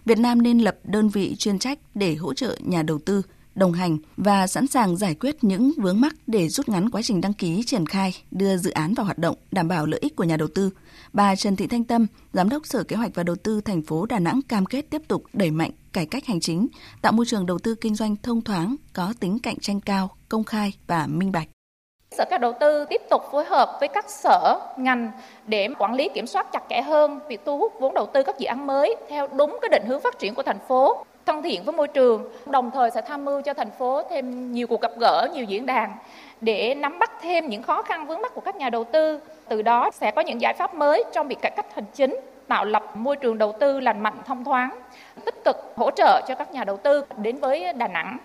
[0.05, 3.21] Việt Nam nên lập đơn vị chuyên trách để hỗ trợ nhà đầu tư
[3.55, 7.21] đồng hành và sẵn sàng giải quyết những vướng mắc để rút ngắn quá trình
[7.21, 10.23] đăng ký triển khai, đưa dự án vào hoạt động, đảm bảo lợi ích của
[10.23, 10.69] nhà đầu tư.
[11.13, 14.05] Bà Trần Thị Thanh Tâm, Giám đốc Sở Kế hoạch và Đầu tư thành phố
[14.05, 16.67] Đà Nẵng cam kết tiếp tục đẩy mạnh cải cách hành chính,
[17.01, 20.43] tạo môi trường đầu tư kinh doanh thông thoáng, có tính cạnh tranh cao, công
[20.43, 21.47] khai và minh bạch.
[22.17, 25.11] Sở Kế đầu tư tiếp tục phối hợp với các sở, ngành
[25.47, 28.39] để quản lý kiểm soát chặt chẽ hơn việc thu hút vốn đầu tư các
[28.39, 31.63] dự án mới theo đúng cái định hướng phát triển của thành phố thân thiện
[31.63, 34.91] với môi trường, đồng thời sẽ tham mưu cho thành phố thêm nhiều cuộc gặp
[34.99, 35.91] gỡ, nhiều diễn đàn
[36.41, 39.19] để nắm bắt thêm những khó khăn vướng mắt của các nhà đầu tư.
[39.49, 42.65] Từ đó sẽ có những giải pháp mới trong việc cải cách hành chính, tạo
[42.65, 44.79] lập môi trường đầu tư lành mạnh, thông thoáng,
[45.25, 48.17] tích cực hỗ trợ cho các nhà đầu tư đến với Đà Nẵng.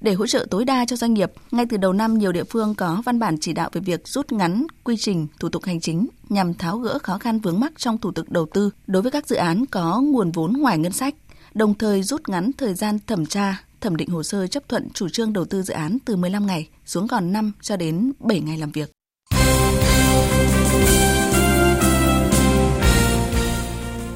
[0.00, 2.74] Để hỗ trợ tối đa cho doanh nghiệp, ngay từ đầu năm nhiều địa phương
[2.74, 6.06] có văn bản chỉ đạo về việc rút ngắn quy trình thủ tục hành chính
[6.28, 9.26] nhằm tháo gỡ khó khăn vướng mắc trong thủ tục đầu tư đối với các
[9.26, 11.14] dự án có nguồn vốn ngoài ngân sách
[11.54, 15.08] đồng thời rút ngắn thời gian thẩm tra, thẩm định hồ sơ chấp thuận chủ
[15.08, 18.58] trương đầu tư dự án từ 15 ngày xuống còn 5 cho đến 7 ngày
[18.58, 18.90] làm việc.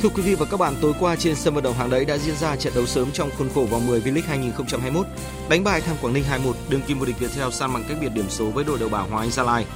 [0.02, 2.18] Thưa quý vị và các bạn, tối qua trên sân vận động Hàng Đẫy đã
[2.18, 5.06] diễn ra trận đấu sớm trong khuôn khổ vòng 10 V-League 2021,
[5.50, 8.08] đánh bại Than Quảng Ninh 2-1, đương kim vô địch Viettel san bằng cách biệt
[8.14, 9.66] điểm số với đội đầu bảng Hoàng Anh Gia Lai.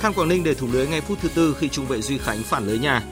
[0.00, 2.42] Than Quảng Ninh để thủ lưới ngay phút thứ tư khi trung vệ Duy Khánh
[2.42, 3.02] phản lưới nhà.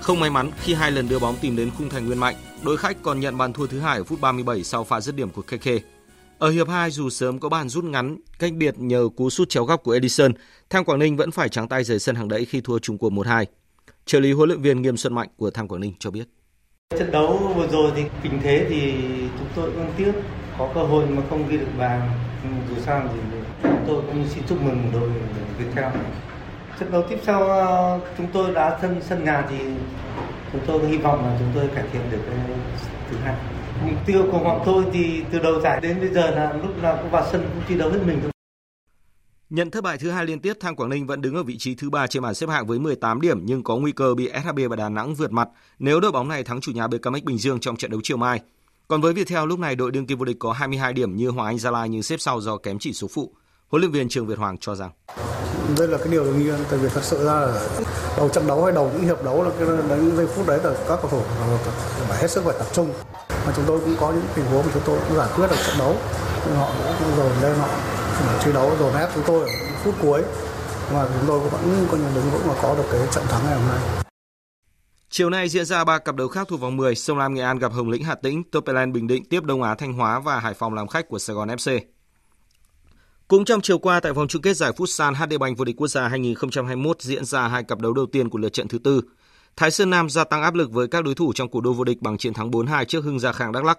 [0.00, 2.76] Không may mắn khi hai lần đưa bóng tìm đến khung thành Nguyên Mạnh, đội
[2.76, 5.42] khách còn nhận bàn thua thứ hai ở phút 37 sau pha dứt điểm của
[5.42, 5.68] KK.
[6.38, 9.64] Ở hiệp 2 dù sớm có bàn rút ngắn cách biệt nhờ cú sút chéo
[9.64, 10.32] góc của Edison,
[10.70, 13.12] Tham Quảng Ninh vẫn phải trắng tay rời sân hàng đẫy khi thua chung cuộc
[13.12, 13.44] 1-2.
[14.06, 16.24] Trợ lý huấn luyện viên Nghiêm Xuân Mạnh của Tham Quảng Ninh cho biết.
[16.98, 18.92] Trận đấu vừa rồi thì tình thế thì
[19.38, 20.12] chúng tôi cũng tiếc
[20.58, 22.10] có cơ hội mà không ghi được bàn.
[22.68, 25.10] Dù sao thì chúng tôi cũng xin chúc mừng đội
[25.58, 25.92] Viettel.
[26.80, 29.56] Trận đấu tiếp sau ờ, chúng tôi đã sân sân nhà thì
[30.54, 32.18] chúng tôi hy vọng là chúng tôi cải thiện được
[33.10, 33.34] thứ hai.
[33.84, 36.98] Mục tiêu của bọn tôi thì từ đầu giải đến bây giờ là lúc nào
[37.02, 38.30] cũng vào sân cũng thi đấu hết mình thôi.
[39.50, 41.74] Nhận thất bại thứ hai liên tiếp, Thang Quảng Ninh vẫn đứng ở vị trí
[41.74, 44.58] thứ ba trên bảng xếp hạng với 18 điểm nhưng có nguy cơ bị SHB
[44.70, 45.48] và Đà Nẵng vượt mặt
[45.78, 48.40] nếu đội bóng này thắng chủ nhà BKMX Bình Dương trong trận đấu chiều mai.
[48.88, 51.46] Còn với Viettel lúc này đội đương kim vô địch có 22 điểm như Hoàng
[51.46, 53.32] Anh Gia Lai nhưng xếp sau do kém chỉ số phụ.
[53.74, 54.90] Huấn luyện viên Trường Việt Hoàng cho rằng
[55.78, 57.68] đây là cái điều đương nhiên tại vì thật sự ra là
[58.16, 60.70] đầu trận đấu hay đầu những hiệp đấu là cái đến giây phút đấy là
[60.88, 61.22] các cầu thủ
[62.08, 62.92] phải hết sức phải tập trung
[63.46, 65.56] mà chúng tôi cũng có những tình huống mà chúng tôi cũng giải quyết được
[65.66, 65.96] trận đấu
[66.46, 67.68] nhưng họ cũng dồn lên họ
[68.44, 69.48] chiến đấu dồn ép chúng tôi ở
[69.84, 70.22] phút cuối
[70.92, 73.54] mà chúng tôi vẫn có những đứng vững và có được cái trận thắng ngày
[73.54, 73.78] hôm nay.
[75.10, 77.58] Chiều nay diễn ra ba cặp đấu khác thuộc vòng 10, Sông Lam Nghệ An
[77.58, 80.54] gặp Hồng Lĩnh Hà Tĩnh, Topelen Bình Định tiếp Đông Á Thanh Hóa và Hải
[80.54, 81.80] Phòng làm khách của Sài Gòn FC.
[83.34, 85.88] Cũng trong chiều qua tại vòng chung kết giải Futsal HD Bank vô địch quốc
[85.88, 89.02] gia 2021 diễn ra hai cặp đấu đầu tiên của lượt trận thứ tư.
[89.56, 91.84] Thái Sơn Nam gia tăng áp lực với các đối thủ trong cuộc đua vô
[91.84, 93.78] địch bằng chiến thắng 4-2 trước Hưng Gia Khang, Đắk Lắk.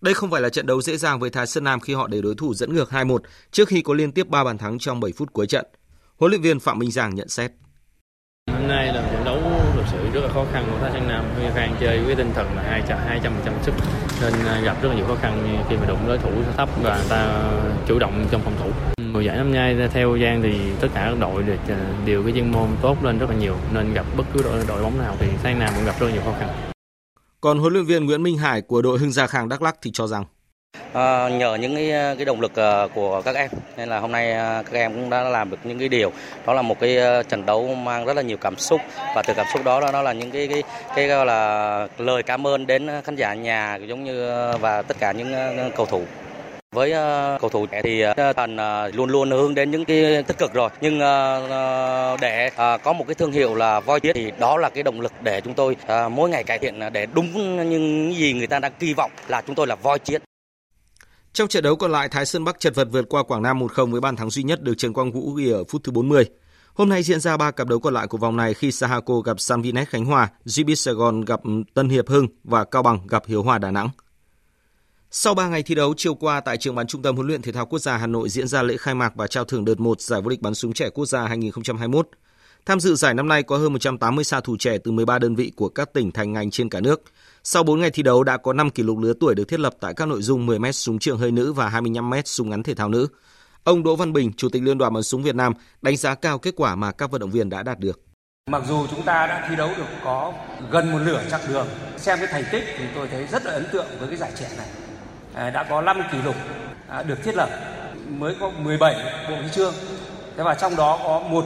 [0.00, 2.22] Đây không phải là trận đấu dễ dàng với Thái Sơn Nam khi họ để
[2.22, 3.18] đối thủ dẫn ngược 2-1
[3.50, 5.66] trước khi có liên tiếp 3 bàn thắng trong 7 phút cuối trận.
[6.16, 7.52] Huấn luyện viên Phạm Minh Giang nhận xét.
[8.50, 11.24] Hôm nay là trận đấu thực sự rất là khó khăn của Thái Sơn Nam.
[11.36, 13.74] Huy Khang chơi với tinh thần là hai hai trăm trăm sức,
[14.22, 17.04] nên à, gặp rất là nhiều khó khăn khi mà đụng đối thủ thấp và
[17.08, 17.50] ta
[17.86, 18.70] chủ động trong phòng thủ.
[19.12, 22.52] Mùa giải năm nay, theo Giang thì tất cả các đội à, đều cái chuyên
[22.52, 25.26] môn tốt lên rất là nhiều, nên gặp bất cứ đội đội bóng nào thì
[25.42, 26.48] Thái Sơn Nam cũng gặp rất là nhiều khó khăn.
[27.40, 29.90] Còn huấn luyện viên Nguyễn Minh Hải của đội Hưng Gia Khang Đắk Lắk thì
[29.94, 30.24] cho rằng
[30.92, 33.50] À, nhờ những cái, cái động lực à, của các em.
[33.76, 36.12] Nên là hôm nay à, các em cũng đã làm được những cái điều.
[36.46, 38.80] Đó là một cái à, trận đấu mang rất là nhiều cảm xúc.
[39.14, 40.62] Và từ cảm xúc đó đó là những cái cái
[40.96, 45.12] cái gọi là lời cảm ơn đến khán giả nhà giống như và tất cả
[45.12, 45.34] những
[45.76, 46.02] cầu thủ.
[46.74, 46.92] Với
[47.40, 48.04] cầu thủ trẻ thì
[48.36, 48.56] thần
[48.94, 50.70] luôn luôn hướng đến những cái tích cực rồi.
[50.80, 50.98] Nhưng
[52.20, 52.50] để
[52.82, 55.40] có một cái thương hiệu là voi chiết thì đó là cái động lực để
[55.40, 55.76] chúng tôi
[56.10, 59.54] mỗi ngày cải thiện để đúng những gì người ta đang kỳ vọng là chúng
[59.56, 60.22] tôi là voi chiến
[61.32, 63.90] trong trận đấu còn lại, Thái Sơn Bắc chật vật vượt qua Quảng Nam 1-0
[63.90, 66.24] với bàn thắng duy nhất được Trần Quang Vũ ghi ở phút thứ 40.
[66.74, 69.40] Hôm nay diễn ra ba cặp đấu còn lại của vòng này khi Sahako gặp
[69.40, 71.40] Sanvinet Khánh Hòa, GB Sài Gòn gặp
[71.74, 73.88] Tân Hiệp Hưng và Cao Bằng gặp Hiếu Hòa Đà Nẵng.
[75.10, 77.52] Sau 3 ngày thi đấu, chiều qua tại trường bắn Trung tâm huấn luyện thể
[77.52, 80.00] thao quốc gia Hà Nội diễn ra lễ khai mạc và trao thưởng đợt 1
[80.00, 82.08] giải vô địch bắn súng trẻ quốc gia 2021.
[82.66, 85.52] Tham dự giải năm nay có hơn 180 xa thủ trẻ từ 13 đơn vị
[85.56, 87.02] của các tỉnh thành ngành trên cả nước.
[87.44, 89.74] Sau 4 ngày thi đấu đã có 5 kỷ lục lứa tuổi được thiết lập
[89.80, 92.88] tại các nội dung 10m súng trường hơi nữ và 25m súng ngắn thể thao
[92.88, 93.08] nữ.
[93.64, 96.38] Ông Đỗ Văn Bình, Chủ tịch Liên đoàn bắn súng Việt Nam, đánh giá cao
[96.38, 98.00] kết quả mà các vận động viên đã đạt được.
[98.50, 100.32] Mặc dù chúng ta đã thi đấu được có
[100.70, 101.66] gần một nửa chặng đường,
[101.96, 104.48] xem cái thành tích thì tôi thấy rất là ấn tượng với cái giải trẻ
[104.58, 104.68] này.
[105.34, 106.36] À, đã có 5 kỷ lục
[106.88, 107.48] à, được thiết lập,
[108.08, 108.94] mới có 17
[109.30, 109.74] bộ huy chương.
[110.36, 111.44] Thế và trong đó có một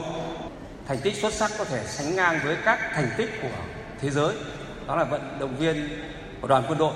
[0.87, 3.57] thành tích xuất sắc có thể sánh ngang với các thành tích của
[4.01, 4.35] thế giới
[4.87, 5.89] đó là vận động viên
[6.41, 6.93] của đoàn quân đội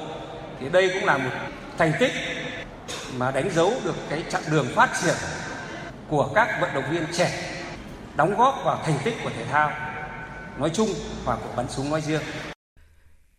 [0.59, 1.31] thì đây cũng là một
[1.77, 2.11] thành tích
[3.17, 5.15] mà đánh dấu được cái chặng đường phát triển
[6.07, 7.55] của các vận động viên trẻ
[8.15, 9.71] đóng góp vào thành tích của thể thao
[10.59, 10.89] nói chung
[11.25, 12.21] và của bắn súng nói riêng.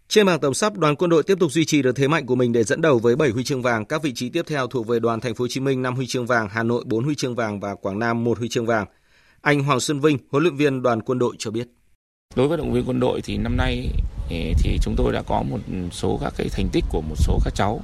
[0.09, 2.35] Trên bảng tổng sắp, đoàn quân đội tiếp tục duy trì được thế mạnh của
[2.35, 3.85] mình để dẫn đầu với 7 huy chương vàng.
[3.85, 6.07] Các vị trí tiếp theo thuộc về đoàn Thành phố Hồ Chí Minh 5 huy
[6.07, 8.87] chương vàng, Hà Nội 4 huy chương vàng và Quảng Nam 1 huy chương vàng.
[9.41, 11.69] Anh Hoàng Xuân Vinh, huấn luyện viên đoàn quân đội cho biết.
[12.37, 13.89] Đối với động viên quân đội thì năm nay
[14.59, 15.59] thì chúng tôi đã có một
[15.93, 17.81] số các cái thành tích của một số các cháu.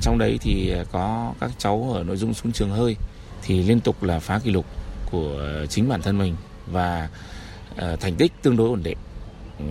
[0.00, 2.96] Trong đấy thì có các cháu ở nội dung súng trường hơi
[3.42, 4.66] thì liên tục là phá kỷ lục
[5.10, 7.08] của chính bản thân mình và
[7.76, 8.98] ờ, thành tích tương đối ổn định.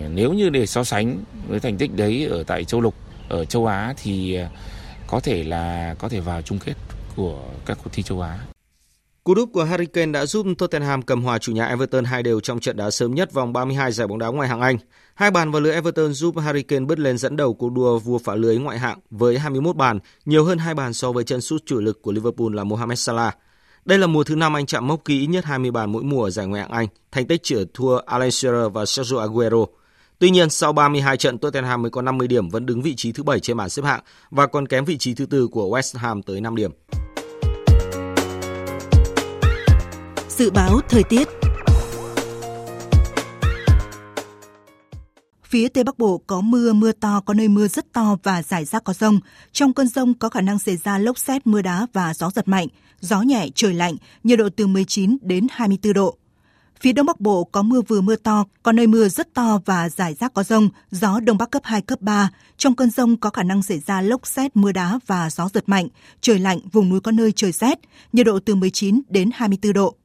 [0.08, 2.94] Nếu như để so sánh với thành tích đấy ở tại châu lục,
[3.28, 4.48] ở châu Á thì ờ,
[5.06, 6.74] có thể là, có thể vào chung kết
[7.16, 8.38] của các cuộc thi châu Á.
[9.24, 12.40] Cú đúp của Harry Kane đã giúp Tottenham cầm hòa chủ nhà Everton hai đều
[12.40, 14.76] trong trận đá sớm nhất vòng 32 giải bóng đá ngoại hạng Anh.
[15.14, 18.18] Hai bàn vào lưới Everton giúp Harry Kane bứt lên dẫn đầu cuộc đua vua
[18.18, 21.66] phá lưới ngoại hạng với 21 bàn, nhiều hơn hai bàn so với chân sút
[21.66, 23.36] chủ lực của Liverpool là Mohamed Salah.
[23.84, 26.30] Đây là mùa thứ năm anh chạm mốc kỹ nhất 20 bàn mỗi mùa ở
[26.30, 29.64] giải ngoại hạng Anh, thành tích chỉ thua Alan Shearer và Sergio Aguero.
[30.18, 33.22] Tuy nhiên, sau 32 trận, Tottenham mới có 50 điểm vẫn đứng vị trí thứ
[33.22, 34.00] 7 trên bảng xếp hạng
[34.30, 36.70] và còn kém vị trí thứ tư của West Ham tới 5 điểm.
[40.40, 41.28] Dự báo thời tiết
[45.44, 48.64] Phía Tây Bắc Bộ có mưa, mưa to, có nơi mưa rất to và rải
[48.64, 49.20] rác có rông.
[49.52, 52.48] Trong cơn rông có khả năng xảy ra lốc xét, mưa đá và gió giật
[52.48, 52.66] mạnh.
[53.00, 56.16] Gió nhẹ, trời lạnh, nhiệt độ từ 19 đến 24 độ.
[56.80, 59.88] Phía Đông Bắc Bộ có mưa vừa mưa to, có nơi mưa rất to và
[59.88, 62.30] rải rác có rông, gió Đông Bắc cấp 2, cấp 3.
[62.56, 65.68] Trong cơn rông có khả năng xảy ra lốc xét, mưa đá và gió giật
[65.68, 65.88] mạnh,
[66.20, 67.78] trời lạnh, vùng núi có nơi trời rét,
[68.12, 69.96] nhiệt độ từ 19 đến 24 độ.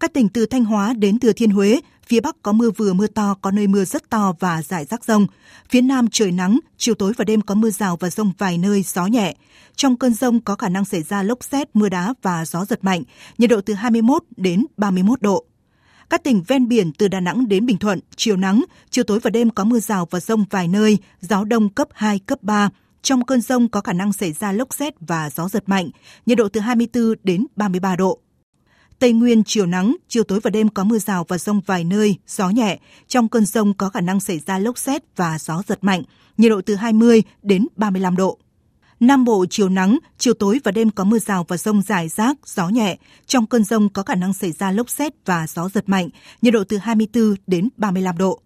[0.00, 3.06] Các tỉnh từ Thanh Hóa đến Thừa Thiên Huế, phía Bắc có mưa vừa mưa
[3.06, 5.26] to, có nơi mưa rất to và rải rác rông.
[5.68, 8.82] Phía Nam trời nắng, chiều tối và đêm có mưa rào và rông vài nơi,
[8.82, 9.34] gió nhẹ.
[9.76, 12.84] Trong cơn rông có khả năng xảy ra lốc xét, mưa đá và gió giật
[12.84, 13.02] mạnh,
[13.38, 15.44] nhiệt độ từ 21 đến 31 độ.
[16.10, 19.30] Các tỉnh ven biển từ Đà Nẵng đến Bình Thuận, chiều nắng, chiều tối và
[19.30, 22.70] đêm có mưa rào và rông vài nơi, gió đông cấp 2, cấp 3.
[23.02, 25.90] Trong cơn rông có khả năng xảy ra lốc xét và gió giật mạnh,
[26.26, 28.20] nhiệt độ từ 24 đến 33 độ.
[28.98, 32.16] Tây Nguyên chiều nắng, chiều tối và đêm có mưa rào và rông vài nơi,
[32.26, 32.78] gió nhẹ.
[33.08, 36.02] Trong cơn rông có khả năng xảy ra lốc xét và gió giật mạnh,
[36.36, 38.38] nhiệt độ từ 20 đến 35 độ.
[39.00, 42.36] Nam Bộ chiều nắng, chiều tối và đêm có mưa rào và rông rải rác,
[42.44, 42.96] gió nhẹ.
[43.26, 46.08] Trong cơn rông có khả năng xảy ra lốc xét và gió giật mạnh,
[46.42, 48.40] nhiệt độ từ 24 đến 35 độ.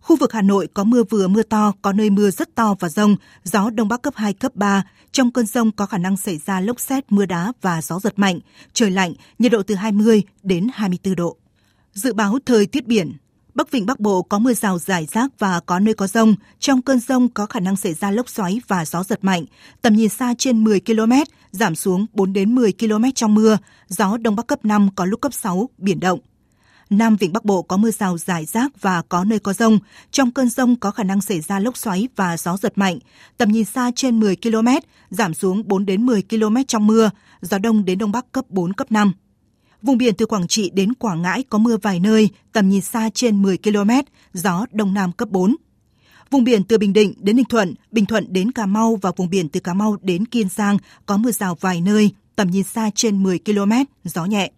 [0.00, 2.88] Khu vực Hà Nội có mưa vừa mưa to, có nơi mưa rất to và
[2.88, 4.82] rông, gió đông bắc cấp 2, cấp 3.
[5.12, 8.18] Trong cơn rông có khả năng xảy ra lốc xét, mưa đá và gió giật
[8.18, 8.38] mạnh,
[8.72, 11.36] trời lạnh, nhiệt độ từ 20 đến 24 độ.
[11.92, 13.12] Dự báo thời tiết biển,
[13.54, 16.34] Bắc Vịnh Bắc Bộ có mưa rào rải rác và có nơi có rông.
[16.58, 19.44] Trong cơn rông có khả năng xảy ra lốc xoáy và gió giật mạnh.
[19.82, 21.12] Tầm nhìn xa trên 10 km,
[21.50, 23.58] giảm xuống 4 đến 10 km trong mưa.
[23.88, 26.20] Gió Đông Bắc cấp 5 có lúc cấp 6, biển động.
[26.90, 29.78] Nam Vịnh Bắc Bộ có mưa rào rải rác và có nơi có rông.
[30.10, 32.98] Trong cơn rông có khả năng xảy ra lốc xoáy và gió giật mạnh.
[33.36, 34.68] Tầm nhìn xa trên 10 km,
[35.10, 37.10] giảm xuống 4 đến 10 km trong mưa.
[37.40, 39.12] Gió Đông đến Đông Bắc cấp 4, cấp 5.
[39.82, 43.10] Vùng biển từ Quảng Trị đến Quảng Ngãi có mưa vài nơi, tầm nhìn xa
[43.14, 43.90] trên 10 km,
[44.32, 45.56] gió Đông Nam cấp 4.
[46.30, 49.30] Vùng biển từ Bình Định đến Ninh Thuận, Bình Thuận đến Cà Mau và vùng
[49.30, 52.90] biển từ Cà Mau đến Kiên Giang có mưa rào vài nơi, tầm nhìn xa
[52.94, 53.72] trên 10 km,
[54.04, 54.50] gió nhẹ.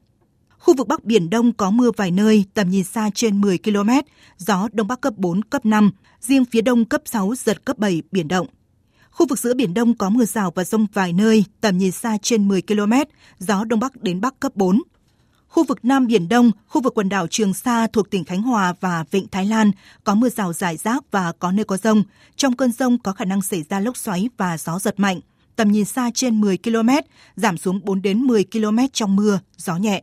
[0.62, 3.90] Khu vực Bắc Biển Đông có mưa vài nơi, tầm nhìn xa trên 10 km,
[4.38, 5.90] gió Đông Bắc cấp 4, cấp 5,
[6.20, 8.46] riêng phía Đông cấp 6, giật cấp 7, biển động.
[9.10, 12.18] Khu vực giữa Biển Đông có mưa rào và rông vài nơi, tầm nhìn xa
[12.22, 12.92] trên 10 km,
[13.38, 14.82] gió Đông Bắc đến Bắc cấp 4.
[15.48, 18.74] Khu vực Nam Biển Đông, khu vực quần đảo Trường Sa thuộc tỉnh Khánh Hòa
[18.80, 19.70] và Vịnh Thái Lan
[20.04, 22.02] có mưa rào rải rác và có nơi có rông.
[22.36, 25.20] Trong cơn rông có khả năng xảy ra lốc xoáy và gió giật mạnh.
[25.56, 26.88] Tầm nhìn xa trên 10 km,
[27.36, 30.02] giảm xuống 4 đến 10 km trong mưa, gió nhẹ.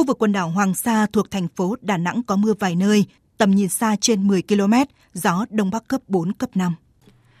[0.00, 3.04] Khu vực quần đảo Hoàng Sa thuộc thành phố Đà Nẵng có mưa vài nơi,
[3.38, 4.72] tầm nhìn xa trên 10 km,
[5.14, 6.74] gió Đông Bắc cấp 4, cấp 5.